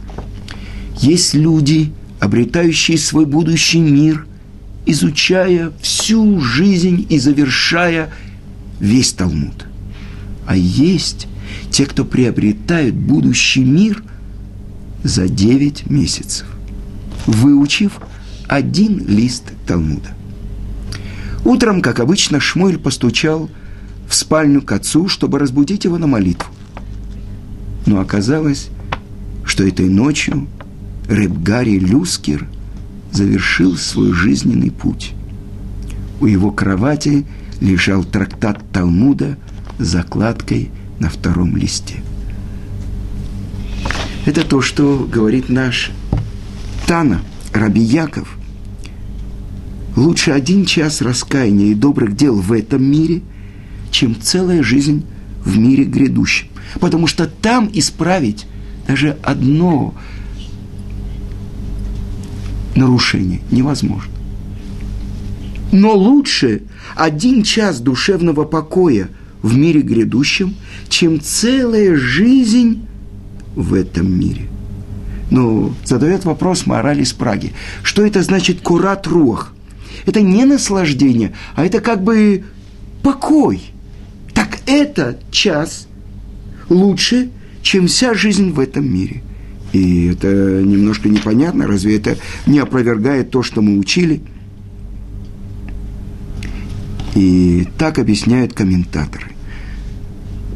есть 1.01 1.33
люди, 1.35 1.93
обретающие 2.21 2.99
свой 2.99 3.25
будущий 3.25 3.81
мир 3.81 4.27
изучая 4.87 5.73
всю 5.81 6.41
жизнь 6.41 7.07
и 7.09 7.19
завершая 7.19 8.11
весь 8.81 9.13
Талмуд. 9.13 9.67
А 10.47 10.57
есть 10.57 11.27
те, 11.71 11.87
кто 11.87 12.05
приобретают 12.05 12.95
будущий 12.95 13.65
мир 13.65 14.03
за 15.03 15.29
9 15.29 15.91
месяцев, 15.91 16.47
выучив 17.27 17.99
один 18.47 19.07
лист 19.07 19.45
Талмуда. 19.67 20.15
Утром, 21.45 21.83
как 21.83 22.01
обычно, 22.01 22.41
Шмуэль 22.41 22.79
постучал 22.79 23.51
в 24.09 24.15
спальню 24.15 24.63
к 24.63 24.73
отцу, 24.73 25.09
чтобы 25.09 25.39
разбудить 25.39 25.85
его 25.85 25.99
на 25.99 26.07
молитву. 26.07 26.49
Но 27.87 28.01
оказалось, 28.01 28.69
что 29.45 29.67
этой 29.67 29.89
ночью 29.89 30.47
Ребгари 31.09 31.79
Люскер 31.79 32.47
завершил 33.13 33.77
свой 33.77 34.13
жизненный 34.13 34.71
путь. 34.71 35.13
У 36.21 36.27
его 36.27 36.51
кровати 36.51 37.27
лежал 37.61 38.05
трактат 38.05 38.61
Талмуда 38.73 39.37
с 39.79 39.85
закладкой 39.85 40.71
на 40.99 41.11
втором 41.11 41.57
листе. 41.57 42.03
Это 44.25 44.43
то, 44.43 44.63
что 44.63 45.07
говорит 45.11 45.51
наш 45.51 45.91
Тана, 46.87 47.21
Раби 47.53 47.83
Яков. 47.83 48.34
Лучше 49.97 50.33
один 50.33 50.65
час 50.65 51.03
раскаяния 51.03 51.67
и 51.67 51.75
добрых 51.75 52.17
дел 52.17 52.35
в 52.37 52.53
этом 52.53 52.83
мире, 52.83 53.23
чем 53.91 54.21
целая 54.21 54.63
жизнь 54.63 55.05
в 55.45 55.57
мире 55.57 55.85
грядущем. 55.85 56.49
Потому 56.81 57.07
что 57.07 57.27
там 57.27 57.71
исправить 57.73 58.47
даже 58.89 59.17
одно 59.23 59.95
нарушение 62.75 63.41
невозможно. 63.51 64.13
Но 65.71 65.95
лучше 65.95 66.63
один 66.97 67.43
час 67.43 67.81
душевного 67.81 68.45
покоя 68.45 69.09
в 69.43 69.57
мире 69.57 69.83
грядущем, 69.83 70.55
чем 70.89 71.21
целая 71.21 71.97
жизнь 71.97 72.87
в 73.55 73.75
этом 73.75 74.11
мире. 74.11 74.49
Но 75.31 75.75
задает 75.85 76.25
вопрос 76.25 76.67
мораль 76.67 77.01
из 77.01 77.13
Праги. 77.13 77.53
Что 77.83 78.05
это 78.05 78.23
значит 78.23 78.61
курат 78.61 79.07
рух? 79.07 79.54
Это 80.07 80.21
не 80.21 80.45
наслаждение, 80.45 81.33
а 81.55 81.65
это 81.65 81.81
как 81.81 82.03
бы 82.03 82.45
покой. 83.03 83.63
Так 84.33 84.59
это 84.67 85.19
час 85.31 85.87
лучше, 86.69 87.31
чем 87.63 87.87
вся 87.87 88.15
жизнь 88.15 88.51
в 88.53 88.61
этом 88.61 88.93
мире. 88.93 89.23
И 89.73 90.07
это 90.07 90.29
немножко 90.63 91.09
непонятно, 91.09 91.67
разве 91.67 91.97
это 91.97 92.17
не 92.47 92.59
опровергает 92.59 93.31
то, 93.31 93.43
что 93.43 93.61
мы 93.61 93.79
учили? 93.79 94.21
И 97.15 97.67
так 97.79 97.99
объясняют 97.99 98.55
комментаторы. 98.55 99.27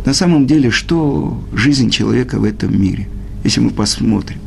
На 0.05 0.15
самом 0.15 0.47
деле, 0.47 0.71
что 0.71 1.45
жизнь 1.53 1.91
человека 1.91 2.39
в 2.39 2.45
этом 2.45 2.81
мире, 2.81 3.09
если 3.45 3.61
мы 3.61 3.71
посмотрим? 3.71 4.39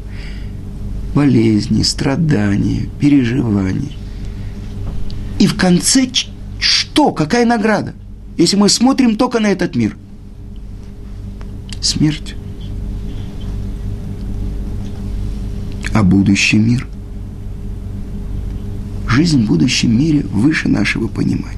Болезни, 1.14 1.84
страдания, 1.84 2.88
переживания. 3.00 4.01
И 5.42 5.48
в 5.48 5.58
конце 5.58 6.08
что? 6.60 7.12
Какая 7.12 7.48
награда? 7.48 7.96
Если 8.38 8.56
мы 8.56 8.70
смотрим 8.70 9.16
только 9.16 9.40
на 9.40 9.48
этот 9.48 9.76
мир. 9.76 9.98
Смерть. 11.82 12.36
а 15.94 16.04
будущий 16.04 16.58
мир. 16.58 16.88
Жизнь 19.10 19.44
в 19.44 19.48
будущем 19.48 19.98
мире 19.98 20.22
выше 20.22 20.70
нашего 20.70 21.08
понимания. 21.08 21.58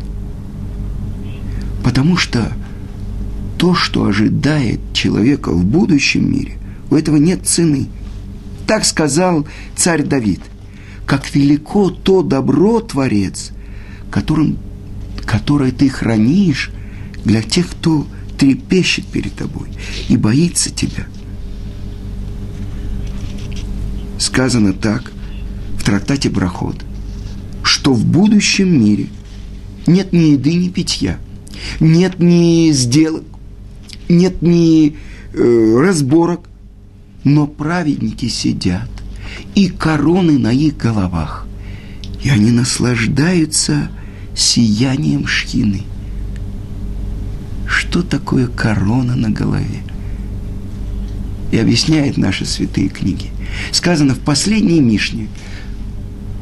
Потому 1.84 2.18
что 2.18 2.52
то, 3.58 3.76
что 3.76 4.06
ожидает 4.06 4.80
человека 4.94 5.52
в 5.52 5.64
будущем 5.64 6.32
мире, 6.32 6.58
у 6.90 6.96
этого 6.96 7.18
нет 7.18 7.46
цены. 7.46 7.88
Так 8.66 8.86
сказал 8.86 9.46
царь 9.76 10.04
Давид. 10.04 10.42
Как 11.06 11.36
велико 11.36 11.90
то 11.90 12.24
добро, 12.24 12.80
Творец, 12.80 13.52
которым, 14.14 14.58
которое 15.26 15.72
ты 15.72 15.90
хранишь 15.90 16.72
для 17.26 17.42
тех, 17.42 17.68
кто 17.68 18.08
трепещет 18.38 19.06
перед 19.08 19.34
тобой 19.34 19.70
и 20.08 20.16
боится 20.18 20.70
тебя– 20.70 21.08
сказано 24.24 24.74
так 24.74 25.12
в 25.78 25.84
трактате 25.84 26.30
Брахот, 26.30 26.84
что 27.62 27.94
в 27.94 28.06
будущем 28.06 28.84
мире 28.84 29.08
нет 29.86 30.14
ни 30.14 30.32
еды, 30.32 30.54
ни 30.56 30.70
питья, 30.70 31.20
нет 31.80 32.20
ни 32.20 32.72
сделок, 32.72 33.26
нет 34.08 34.42
ни 34.42 34.96
э, 35.34 35.78
разборок, 35.80 36.50
но 37.24 37.48
праведники 37.48 38.28
сидят, 38.28 38.90
и 39.56 39.68
короны 39.68 40.40
на 40.40 40.52
их 40.52 40.78
головах, 40.78 41.46
и 42.24 42.30
они 42.30 42.52
наслаждаются 42.52 43.90
сиянием 44.36 45.28
шхины. 45.28 45.84
Что 47.68 48.02
такое 48.02 48.48
корона 48.48 49.16
на 49.16 49.30
голове? 49.30 49.84
И 51.52 51.58
объясняет 51.58 52.18
наши 52.18 52.46
святые 52.46 52.90
книги 52.90 53.30
сказано 53.72 54.16
в 54.16 54.20
последней 54.20 54.80
Мишне, 54.80 55.28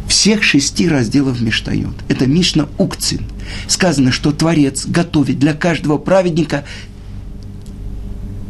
всех 0.07 0.43
шести 0.43 0.87
разделов 0.87 1.41
Миштает. 1.41 1.87
Это 2.09 2.27
Мишна 2.27 2.67
Укцин. 2.77 3.25
Сказано, 3.67 4.11
что 4.11 4.31
Творец 4.31 4.85
готовит 4.85 5.39
для 5.39 5.53
каждого 5.53 5.97
праведника 5.97 6.65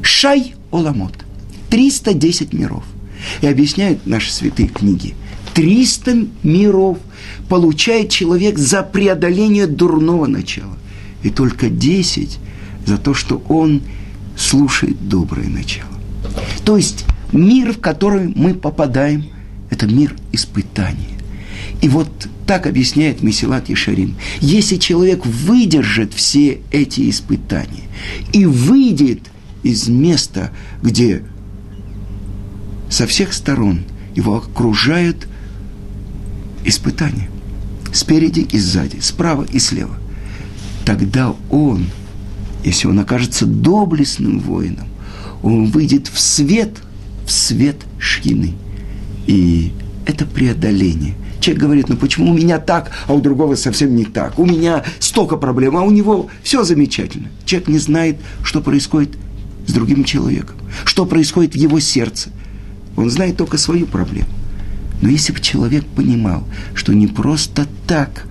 шай 0.02 0.56
оламот. 0.72 1.14
310 1.70 2.54
миров. 2.54 2.84
И 3.42 3.48
объясняют 3.48 4.06
наши 4.06 4.32
святые 4.32 4.68
книги. 4.68 5.14
300 5.54 6.28
миров 6.44 6.98
получает 7.50 8.10
человек 8.10 8.58
за 8.58 8.84
преодоление 8.84 9.68
дурного 9.68 10.28
начала. 10.28 10.78
И 11.24 11.30
только 11.30 11.70
10 11.70 12.40
за 12.86 12.98
то, 12.98 13.14
что 13.14 13.44
он 13.50 13.82
слушает 14.38 15.08
доброе 15.08 15.48
начало. 15.48 15.90
То 16.64 16.78
есть 16.78 17.06
мир, 17.32 17.74
в 17.74 17.80
который 17.80 18.32
мы 18.36 18.54
попадаем, 18.54 19.26
это 19.70 19.88
мир 19.88 20.16
испытания. 20.32 21.18
И 21.82 21.90
вот 21.90 22.10
так 22.46 22.68
объясняет 22.68 23.24
Месилат 23.24 23.70
Ешарим. 23.70 24.16
Если 24.40 24.78
человек 24.78 25.26
выдержит 25.26 26.14
все 26.14 26.60
эти 26.72 27.10
испытания 27.10 27.84
и 28.34 28.46
выйдет 28.46 29.20
из 29.64 29.88
места, 29.88 30.52
где 30.82 31.24
со 32.90 33.08
всех 33.08 33.34
сторон 33.34 33.84
его 34.16 34.36
окружают 34.38 35.28
испытания, 36.64 37.30
спереди 37.94 38.42
и 38.42 38.58
сзади, 38.58 39.00
справа 39.00 39.46
и 39.52 39.60
слева, 39.60 39.98
тогда 40.86 41.34
он, 41.50 41.88
если 42.64 42.88
он 42.88 43.00
окажется 43.00 43.46
доблестным 43.46 44.40
воином, 44.40 44.88
он 45.44 45.68
выйдет 45.68 46.08
в 46.08 46.20
свет– 46.20 46.78
свет 47.32 47.78
шхины. 47.98 48.54
И 49.28 49.72
это 50.06 50.26
преодоление. 50.26 51.16
Человек 51.40 51.64
говорит, 51.64 51.90
ну 51.90 51.96
почему 51.96 52.32
у 52.32 52.34
меня 52.34 52.60
так, 52.60 52.92
а 53.08 53.14
у 53.14 53.22
другого 53.22 53.56
совсем 53.56 53.96
не 53.96 54.06
так? 54.06 54.38
У 54.38 54.46
меня 54.46 54.84
столько 55.00 55.38
проблем, 55.38 55.76
а 55.78 55.82
у 55.82 55.90
него 55.90 56.30
все 56.44 56.64
замечательно. 56.64 57.30
Человек 57.46 57.70
не 57.70 57.80
знает, 57.80 58.18
что 58.44 58.62
происходит 58.62 59.18
с 59.66 59.74
другим 59.74 60.04
человеком, 60.04 60.56
что 60.86 61.06
происходит 61.06 61.54
в 61.54 61.58
его 61.58 61.80
сердце. 61.80 62.30
Он 62.96 63.10
знает 63.10 63.38
только 63.38 63.58
свою 63.58 63.88
проблему. 63.88 64.30
Но 65.02 65.10
если 65.10 65.34
бы 65.34 65.40
человек 65.40 65.86
понимал, 65.86 66.48
что 66.74 66.94
не 66.94 67.08
просто 67.08 67.68
так 67.88 68.28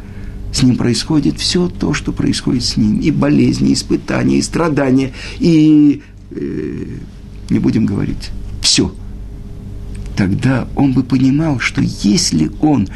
с 0.53 0.63
ним 0.63 0.77
происходит 0.77 1.39
все 1.39 1.69
то, 1.69 1.95
что 1.95 2.13
происходит 2.13 2.65
с 2.65 2.77
ним, 2.77 2.99
и 2.99 3.11
болезни, 3.11 3.71
и 3.71 3.75
испытания, 3.75 4.39
и 4.39 4.43
страдания, 4.43 5.13
и 5.39 6.03
э, 6.31 6.85
не 7.51 7.59
будем 7.59 7.87
говорить 7.87 8.31
все. 8.63 8.93
Тогда 10.17 10.69
он 10.77 10.93
бы 10.93 11.03
понимал, 11.03 11.61
что 11.61 11.81
если 11.81 12.51
он, 12.61 12.89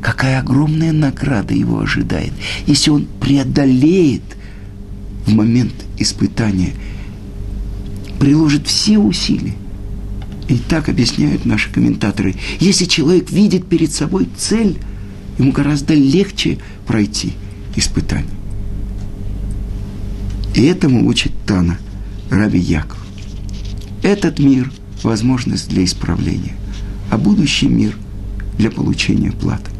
какая 0.00 0.40
огромная 0.40 0.92
награда 0.92 1.54
его 1.54 1.80
ожидает, 1.80 2.32
если 2.66 2.90
он 2.90 3.06
преодолеет 3.20 4.22
в 5.26 5.34
момент 5.34 5.72
испытания, 5.98 6.74
приложит 8.18 8.66
все 8.66 8.98
усилия. 8.98 9.54
И 10.48 10.58
так 10.58 10.88
объясняют 10.88 11.44
наши 11.44 11.72
комментаторы. 11.72 12.36
Если 12.60 12.84
человек 12.84 13.30
видит 13.30 13.66
перед 13.66 13.92
собой 13.92 14.28
цель, 14.36 14.78
ему 15.38 15.52
гораздо 15.52 15.94
легче 15.94 16.58
пройти 16.86 17.32
испытание. 17.74 18.30
И 20.54 20.62
этому 20.62 21.06
учит 21.06 21.32
Тана, 21.46 21.78
Раби 22.30 22.58
Яков. 22.58 22.98
Этот 24.02 24.38
мир– 24.38 24.70
возможность 25.02 25.68
для 25.68 25.84
исправления, 25.84 26.56
а 27.10 27.18
будущий 27.18 27.66
мир 27.66 27.96
для 28.56 28.70
получения 28.70 29.32
платы. 29.32 29.70